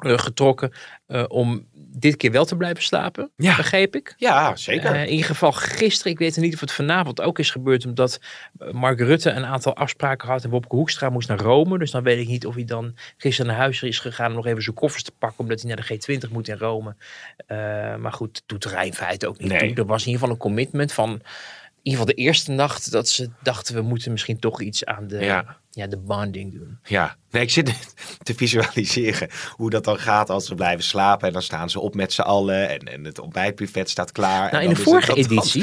[0.00, 0.72] getrokken
[1.06, 3.56] eh, om dit keer wel te blijven slapen, Ja.
[3.56, 4.14] begreep ik.
[4.16, 4.94] Ja, zeker.
[4.94, 8.20] Eh, in ieder geval gisteren, ik weet niet of het vanavond ook is gebeurd, omdat
[8.58, 11.78] eh, Mark Rutte een aantal afspraken had en Wopke Hoekstra moest naar Rome.
[11.78, 14.46] Dus dan weet ik niet of hij dan gisteren naar huis is gegaan om nog
[14.46, 16.96] even zijn koffers te pakken, omdat hij naar de G20 moet in Rome.
[17.46, 17.56] Eh,
[17.96, 19.58] maar goed, doet er in feite ook niet Nee.
[19.68, 19.76] toe.
[19.76, 21.20] Er was in ieder geval een commitment van, in
[21.82, 25.18] ieder geval de eerste nacht, dat ze dachten we moeten misschien toch iets aan de,
[25.18, 25.56] Ja.
[25.74, 25.86] Ja.
[25.86, 26.78] de bonding doen.
[26.82, 31.26] Ja, nee, ik zit te visualiseren hoe dat dan gaat als ze blijven slapen.
[31.26, 34.40] En dan staan ze op met z'n allen en, en het ontbijtbuffet staat klaar.
[34.52, 35.62] Nou, En in dan de vorige dan- editie,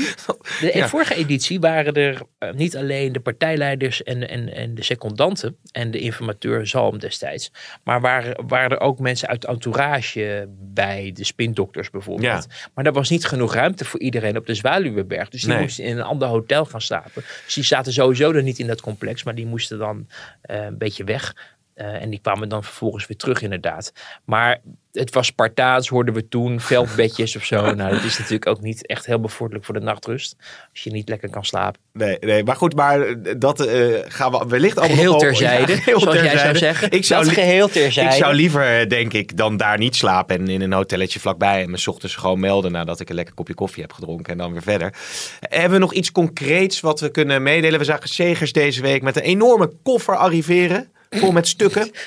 [0.59, 0.87] de Ja.
[0.87, 5.91] vorige editie waren er eh, niet alleen de partijleiders en, en, en de secondanten en
[5.91, 7.51] de informateur Zalm destijds,
[7.83, 12.47] maar waren, waren er ook mensen uit de entourage bij, de spindokters bijvoorbeeld.
[12.73, 15.61] Maar er was niet genoeg ruimte voor iedereen op de Zwaluwenberg, dus die Nee.
[15.61, 17.23] moesten in een ander hotel gaan slapen.
[17.45, 19.98] Dus die zaten sowieso er niet in dat complex, maar die moesten dan
[20.41, 21.57] een beetje weg.
[21.79, 23.93] Eh, en die kwamen dan vervolgens weer terug inderdaad.
[24.25, 24.61] Maar
[24.91, 27.57] het was Spartaans, hoorden we toen, veldbedjes of zo.
[27.79, 30.35] Nou, dat is natuurlijk ook niet echt heel bevorderlijk voor de nachtrust.
[30.71, 31.81] Als je niet lekker kan slapen.
[31.93, 35.77] Nee, nee, maar goed, maar eh, dat eh, gaan we wellicht allemaal Geheel terzijde, Ja,
[35.77, 36.91] geheel zoals jij zou zeggen.
[36.91, 38.09] Ik zou, geheel terzijde.
[38.09, 41.71] ik zou liever, denk ik, dan daar niet slapen en in een hotelletje vlakbij en
[41.71, 44.51] me 's ochtends gewoon melden nadat ik een lekker kopje koffie heb gedronken en dan
[44.51, 44.93] weer verder.
[45.39, 47.79] Hebben we nog iets concreets wat we kunnen meedelen?
[47.79, 51.91] We zagen Segers deze week met een enorme koffer arriveren, vol met stukken.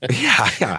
[0.00, 0.78] Ja, ja.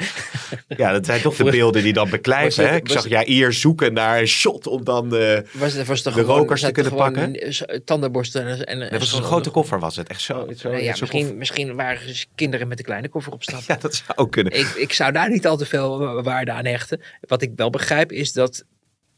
[0.67, 2.61] ja, dat zijn toch de Was- beelden die dan was beklijven.
[2.63, 2.77] het- hè?
[2.77, 5.15] Ik was- zag Jair zoeken naar een shot om dan...
[5.15, 7.37] eh, Was, was toch De gewoon, rokers te kunnen pakken?
[7.85, 10.09] Tandenborsten en, en, dat was een grote koffer was het.
[10.09, 10.47] Echt zo.
[10.57, 13.61] zo, ja, zo misschien, misschien waren ze kinderen met een kleine koffer op stap.
[13.67, 14.53] Ja, dat zou ook kunnen.
[14.59, 17.01] ik, ik zou daar niet al te veel waarde aan hechten.
[17.21, 18.63] Wat ik wel begrijp is dat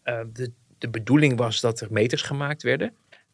[0.03, 2.93] eh, de, de bedoeling was dat er meters gemaakt werden.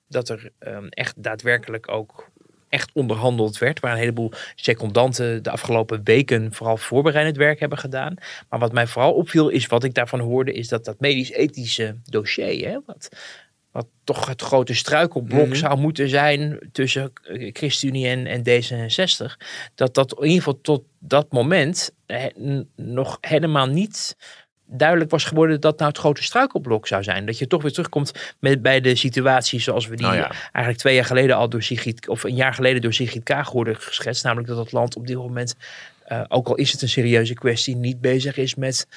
[0.10, 2.30] Dat er ehm, echt daadwerkelijk ook
[2.70, 3.80] echt onderhandeld werd.
[3.80, 8.16] Waar een heleboel secondanten de afgelopen weken vooral voorbereidend werk hebben gedaan.
[8.50, 12.70] Maar wat mij vooral opviel is wat ik daarvan hoorde is dat dat medisch-ethische dossier,
[12.70, 13.10] hè, wat,
[13.72, 15.56] wat toch het grote struikelblok Mhm.
[15.56, 17.12] zou moeten zijn tussen
[17.54, 19.38] ChristenUnie en, en D66,
[19.76, 22.26] dat dat in ieder geval tot dat moment eh,
[22.76, 24.16] nog helemaal niet
[24.68, 27.26] duidelijk was geworden dat nou het grote struikelblok zou zijn.
[27.26, 30.32] Dat je toch weer terugkomt met, bij de situatie zoals we die Oh ja.
[30.32, 33.76] eigenlijk twee jaar geleden al door Sigrid, of een jaar geleden door Sigrid Kaag hoorden
[33.76, 34.24] geschetst.
[34.24, 35.56] Namelijk dat het land op dit moment
[36.08, 38.88] uh, ook al is het een serieuze kwestie, niet bezig is met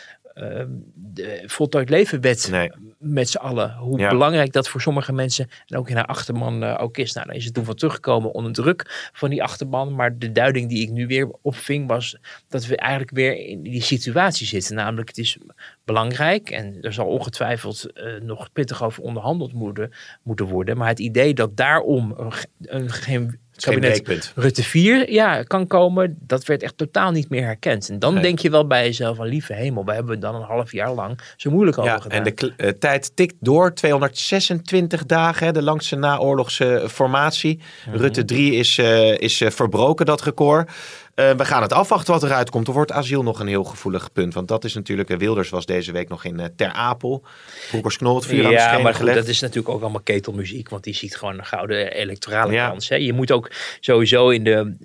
[0.42, 0.64] uh,
[0.94, 2.72] de voltooid levenwet nee.
[2.98, 3.74] met z'n allen.
[3.74, 4.08] Hoe Ja.
[4.08, 7.12] belangrijk dat voor sommige mensen en ook in haar achterman uh, ook is.
[7.12, 9.94] Nou, dan is het toen van teruggekomen onder druk van die achterban.
[9.94, 12.16] Maar de duiding die ik nu weer opving was
[12.48, 14.74] dat we eigenlijk weer in die situatie zitten.
[14.74, 15.38] Namelijk, het is
[15.84, 20.76] belangrijk en er zal ongetwijfeld uh, nog pittig over onderhandeld moeten, moeten worden.
[20.76, 26.44] Maar het idee dat daarom een, een, geen kabinet Rutte 4 ja, kan komen, dat
[26.44, 27.88] werd echt totaal niet meer herkend.
[27.88, 28.22] En dan Nee.
[28.22, 31.18] denk je wel bij jezelf van lieve hemel, we hebben dan een half jaar lang
[31.36, 32.24] zo moeilijk over Ja, gedaan.
[32.24, 33.74] en de eh, tijd tikt door.
[33.74, 37.60] 226 dagen, hè, de langste naoorlogse formatie.
[37.88, 37.96] Mhm.
[37.96, 40.70] Rutte 3 is, eh, is eh, verbroken, dat record.
[41.14, 42.66] Eh, we gaan het afwachten wat eruit komt.
[42.68, 44.34] Er wordt asiel nog een heel gevoelig punt.
[44.34, 45.10] Want dat is natuurlijk...
[45.10, 47.22] eh, Wilders was deze week nog in eh, Ter Apel.
[47.70, 50.00] Broekers Knol het vuur aan de ja, schenen maar goed, dat is natuurlijk ook allemaal
[50.00, 52.68] ketelmuziek, want die ziet gewoon een gouden electorale Ja.
[52.68, 52.88] kans.
[52.88, 52.96] Hè.
[52.96, 53.50] Je moet ook
[53.80, 54.76] sowieso in de.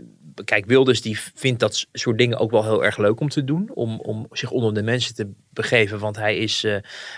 [0.43, 3.69] Kijk, Wilders die vindt dat soort dingen ook wel heel erg leuk om te doen.
[3.73, 5.99] Om, om zich onder de mensen te begeven.
[5.99, 6.75] Want hij is, eh,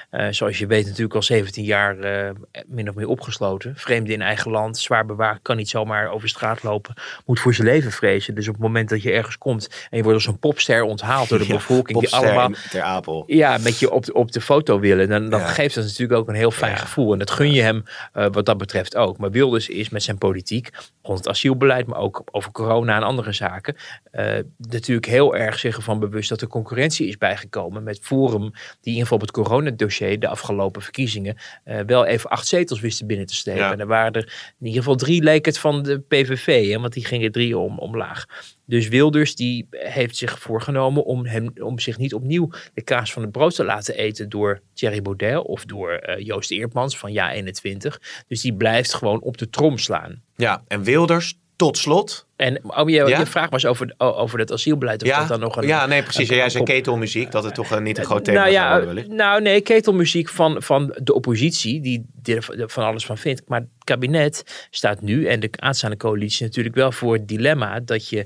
[0.09, 2.31] eh, zoals je weet, natuurlijk al 17 jaar eh,
[2.67, 3.73] min of meer opgesloten.
[3.75, 6.93] Vreemde in eigen land, zwaar bewaakt, kan niet zomaar over straat lopen.
[7.25, 8.35] Moet voor zijn leven vrezen.
[8.35, 11.29] Dus op het moment dat je ergens komt en je wordt als een popster onthaald
[11.29, 11.99] door de Ja, bevolking.
[11.99, 13.23] Die allemaal in Ter Apel.
[13.27, 15.09] ja, met je op de, op de foto willen.
[15.09, 15.47] Dan, dan Ja.
[15.47, 17.13] geeft dat natuurlijk ook een heel fijn gevoel.
[17.13, 19.17] En dat gun je hem wat dat betreft ook.
[19.17, 20.69] Maar Wilders is met zijn politiek
[21.01, 23.75] rond het asielbeleid, maar ook over corona en andere zaken,
[24.11, 28.51] eh, natuurlijk heel erg zich ervan bewust dat er concurrentie is bijgekomen met Forum, die
[28.81, 33.07] in ieder geval op het coronadossier de afgelopen verkiezingen eh, wel even acht zetels wisten
[33.07, 33.61] binnen te slepen.
[33.61, 33.71] Ja.
[33.71, 36.93] En er waren er in ieder geval drie leek het van de PVV, hè, want
[36.93, 38.25] die gingen drie om, omlaag.
[38.65, 43.21] Dus Wilders die heeft zich voorgenomen om, hem, om zich niet opnieuw de kaas van
[43.21, 47.31] het brood te laten eten door Thierry Baudet of door eh, Joost Eertmans van Ja
[47.31, 48.01] 21.
[48.27, 50.21] Dus die blijft gewoon op de trom slaan.
[50.35, 52.25] Ja, en Wilders tot slot.
[52.35, 53.19] En oh, je, Ja?
[53.19, 55.01] je vraag was over, over het asielbeleid.
[55.01, 56.29] Of Ja, dat dan nog een, ja, nee, precies.
[56.29, 58.85] een- Jij zei ketelmuziek, dat het toch eh, niet een groot thema nou zou ja,
[58.85, 63.41] worden nou nee, ketelmuziek van, van de oppositie, die, die er van alles van vindt.
[63.47, 68.09] Maar het kabinet staat nu en de aanstaande coalitie natuurlijk wel voor het dilemma dat
[68.09, 68.25] je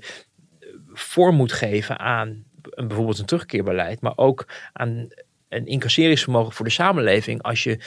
[0.94, 5.08] vorm moet geven aan een, bijvoorbeeld een terugkeerbeleid, maar ook aan
[5.50, 7.80] een incasseringsvermogen voor de samenleving als je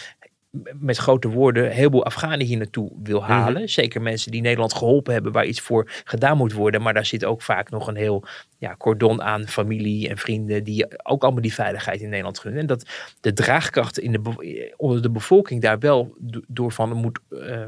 [0.79, 3.31] met grote woorden een heleboel Afghanen hier naartoe wil Mhm.
[3.31, 3.69] halen.
[3.69, 6.83] Zeker mensen die Nederland geholpen hebben, waar iets voor gedaan moet worden.
[6.83, 8.25] Maar daar zit ook vaak nog een heel
[8.59, 12.61] ja, cordon aan familie en vrienden die ook allemaal die veiligheid in Nederland gunnen.
[12.61, 12.87] En dat
[13.21, 17.61] de draagkracht in de, onder de bevolking daar wel do- door van moet, eh,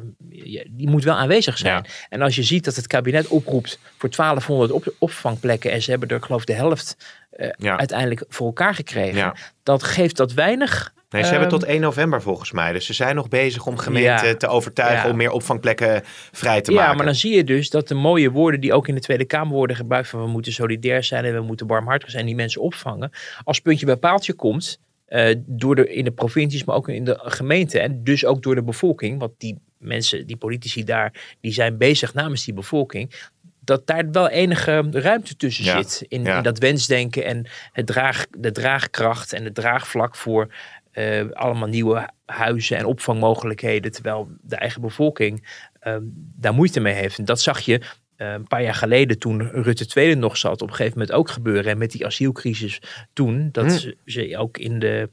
[0.71, 1.87] die moet wel aanwezig zijn.
[2.09, 6.09] En als je ziet dat het kabinet oproept voor 1200 op, opvangplekken en ze hebben
[6.09, 6.97] er geloof ik de helft
[7.31, 7.79] eh, Ja.
[7.79, 9.17] uiteindelijk voor elkaar gekregen.
[9.19, 9.37] Ja.
[9.63, 12.73] Dan geeft dat weinig Nee, ze hebben Ehm, tot 1 november volgens mij.
[12.73, 14.35] Dus ze zijn nog bezig om gemeenten Ja.
[14.37, 15.11] te overtuigen Ja.
[15.11, 16.03] om meer opvangplekken
[16.33, 16.97] vrij te ja, maken.
[16.97, 19.55] maar dan zie je dus dat de mooie woorden die ook in de Tweede Kamer
[19.55, 23.11] worden gebruikt van we moeten solidair zijn en we moeten barmhartig zijn, die mensen opvangen.
[23.45, 27.19] Als puntje bij paaltje komt, eh, door de, in de provincies, maar ook in de
[27.23, 31.77] gemeenten en dus ook door de bevolking, want die mensen, die politici daar, die zijn
[31.79, 33.31] bezig namens die bevolking,
[33.61, 36.37] dat daar wel enige ruimte tussen Ja, zit in, ja.
[36.37, 40.55] in dat wensdenken en het draag, de draagkracht en het draagvlak voor
[40.97, 45.49] eh, allemaal nieuwe huizen en opvangmogelijkheden, terwijl de eigen bevolking
[45.81, 47.19] eh, daar moeite mee heeft.
[47.19, 47.81] En dat zag je
[48.17, 51.31] eh, een paar jaar geleden toen Rutte II nog zat, op een gegeven moment ook
[51.31, 51.71] gebeuren.
[51.73, 52.81] En met die asielcrisis
[53.13, 53.71] toen, dat Hm.
[53.71, 55.09] ze, ze ook in de,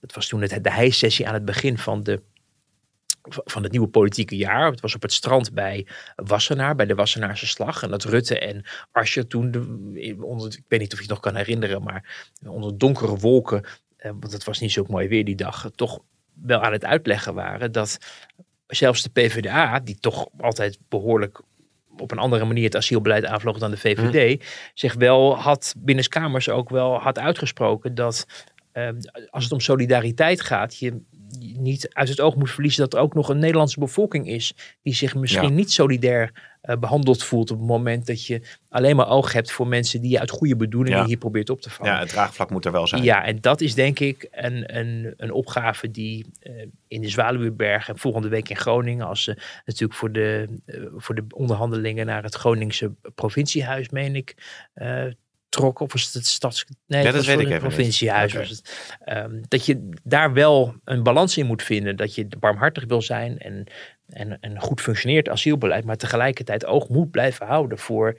[0.00, 2.22] dat was toen het, de hijsessie aan het begin van de
[3.28, 4.70] van het nieuwe politieke jaar.
[4.70, 7.82] Het was op het strand bij Wassenaar, bij de Wassenaarse slag.
[7.82, 11.20] En dat Rutte en Asscher toen, de, onder, ik weet niet of je het nog
[11.20, 13.64] kan herinneren, maar onder donkere wolken,
[14.12, 16.00] want het was niet zo mooi weer die dag, toch
[16.42, 17.98] wel aan het uitleggen waren dat
[18.66, 21.40] zelfs de PvdA, die toch altijd behoorlijk
[21.96, 24.44] op een andere manier het asielbeleid aanvloog dan de VVD,
[24.74, 28.26] zich wel had binnenskamers ook wel had uitgesproken dat
[28.72, 28.88] eh,
[29.30, 31.00] als het om solidariteit gaat, je
[31.58, 34.94] niet uit het oog moet verliezen dat er ook nog een Nederlandse bevolking is die
[34.94, 35.54] zich misschien Ja.
[35.54, 39.66] niet solidair eh, behandeld voelt op het moment dat je alleen maar oog hebt voor
[39.66, 41.06] mensen die je uit goede bedoelingen Ja.
[41.06, 41.92] hier probeert op te vangen.
[41.92, 43.02] Ja, het draagvlak moet er wel zijn.
[43.02, 46.52] Ja, en dat is denk ik een, een, een opgave die eh,
[46.88, 51.14] in de Zwaluweberg en volgende week in Groningen, als ze natuurlijk voor de, eh, voor
[51.14, 54.34] de onderhandelingen naar het Groningse provinciehuis, meen ik,
[55.48, 55.80] trok.
[55.80, 56.64] Of was het het stads...
[56.86, 58.32] Nee, Ja, dat weet ik even provinciehuis.
[58.32, 58.96] Was het.
[59.04, 61.96] Ehm, dat je daar wel een balans in moet vinden.
[61.96, 63.66] Dat je barmhartig wil zijn en,
[64.08, 68.16] en een goed functioneert asielbeleid, maar tegelijkertijd oog moet blijven houden voor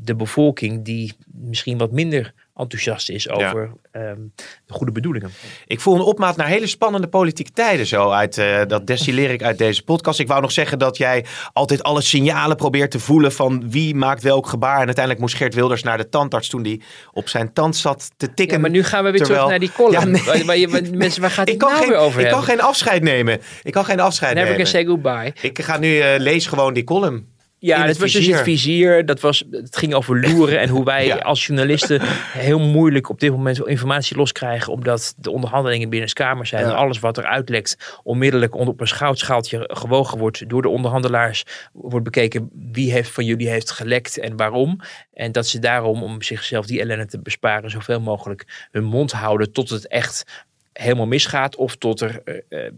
[0.00, 4.20] de bevolking die misschien wat minder enthousiast is over ehm,
[4.66, 5.30] de goede bedoelingen.
[5.66, 8.10] Ik voel een opmaat naar hele spannende politieke tijden zo.
[8.10, 10.20] Uit, eh, dat destilleer ik uit deze podcast.
[10.20, 14.22] Ik wou nog zeggen dat jij altijd alle signalen probeert te voelen van wie maakt
[14.22, 14.78] welk gebaar.
[14.78, 16.80] En uiteindelijk moest Geert Wilders naar de tandarts toen hij
[17.12, 18.56] op zijn tand zat te tikken.
[18.56, 19.46] Ja, maar nu gaan we weer terwijl...
[19.46, 20.14] terug naar die column.
[20.14, 20.68] Ja, nee.
[20.68, 23.02] waar, mensen, waar gaat het Ik kan, nou geen, weer over ik kan geen afscheid
[23.02, 23.40] nemen.
[23.62, 24.64] Ik kan geen afscheid Never nemen.
[24.64, 25.32] can say goodbye.
[25.40, 27.34] Ik ga nu uh, lees gewoon die column.
[27.58, 29.06] Ja, het was dus het vizier.
[29.06, 31.16] Dat was, het ging over loeren en hoe wij Ja.
[31.16, 32.00] als journalisten
[32.32, 34.72] heel moeilijk op dit moment informatie loskrijgen.
[34.72, 36.64] Omdat de onderhandelingen binnen de Kamer zijn.
[36.64, 36.70] Ja.
[36.70, 41.44] En alles wat er uitlekt onmiddellijk onder- op een schoutschaaltje gewogen wordt door de onderhandelaars.
[41.72, 44.80] Wordt bekeken wie heeft van jullie heeft gelekt en waarom.
[45.12, 49.52] En dat ze daarom, om zichzelf die ellende te besparen, zoveel mogelijk hun mond houden
[49.52, 50.44] tot het echt
[50.76, 52.72] helemaal misgaat of tot er eh, eh,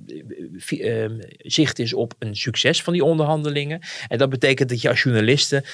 [0.56, 3.80] vi- eh, zicht is op een succes van die onderhandelingen.
[4.08, 5.64] En dat betekent dat je als journalisten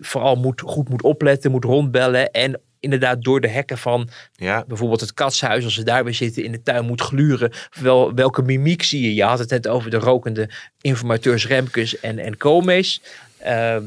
[0.00, 4.64] vooral moet, goed moet opletten, moet rondbellen en inderdaad door de hekken van Ja.
[4.68, 7.52] bijvoorbeeld het katshuis, als ze daar weer zitten in de tuin moet gluren.
[7.80, 9.14] Wel, welke mimiek zie je?
[9.14, 10.48] Je had het net over de rokende
[10.80, 13.00] informateurs Remkes en, en Koolmees.
[13.38, 13.82] Ehm,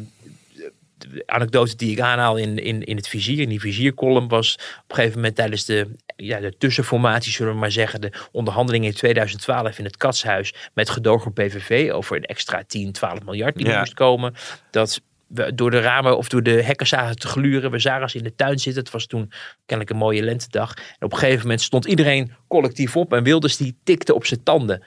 [0.99, 4.83] de anekdote die ik aanhaal in, in, in het vizier, in die viziercolumn, was op
[4.87, 8.93] een gegeven moment tijdens de, ja, de tussenformatie, zullen we maar zeggen, de onderhandelingen in
[8.95, 13.79] 2012 in het Katshuis met gedogen PVV over een extra 10, 12 miljard die Ja.
[13.79, 14.33] moest komen.
[14.71, 17.71] Dat we door de ramen of door de hekken zagen te gluren.
[17.71, 18.83] We zagen ze in de tuin zitten.
[18.83, 19.31] Het was toen
[19.65, 20.73] kennelijk een mooie lentedag.
[20.75, 24.43] En op een gegeven moment stond iedereen collectief op en Wilders die tikte op zijn
[24.43, 24.83] tanden.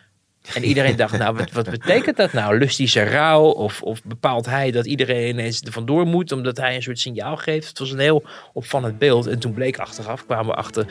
[0.54, 2.58] En iedereen dacht, nou, wat, wat betekent dat nou?
[2.58, 3.42] Lust hij zijn rouw?
[3.42, 7.36] Of, of bepaalt hij dat iedereen ineens er vandoor moet, omdat hij een soort signaal
[7.36, 7.68] geeft?
[7.68, 8.22] Het was een heel
[8.52, 9.26] opvallend beeld.
[9.26, 10.86] En toen bleek achteraf, kwamen we achter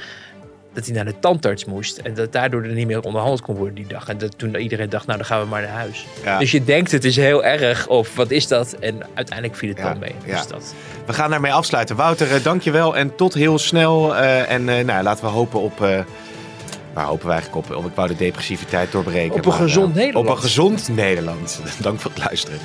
[0.73, 1.97] dat hij naar de tandarts moest.
[1.97, 4.07] En dat daardoor er niet meer onderhandeld kon worden die dag.
[4.09, 6.05] En dat toen iedereen dacht, nou, dan gaan we maar naar huis.
[6.23, 6.39] Ja.
[6.39, 8.73] Dus je denkt, het is heel erg, of wat is dat?
[8.79, 10.15] En uiteindelijk viel het Ja, dan mee.
[10.25, 10.37] ja.
[10.37, 10.73] Dus dat.
[11.05, 11.95] We gaan daarmee afsluiten.
[11.95, 14.15] Wouter, eh, dankjewel en tot heel snel.
[14.15, 16.05] Eh, en eh, nou, laten we hopen op...
[16.93, 17.75] waar hopen we eigenlijk op?
[17.75, 19.35] Of ik wou de depressiviteit doorbreken.
[19.35, 20.27] Op een maar, eh, gezond Nederland.
[20.27, 21.61] Op een gezond Nederland.
[21.81, 22.59] Dank voor het luisteren.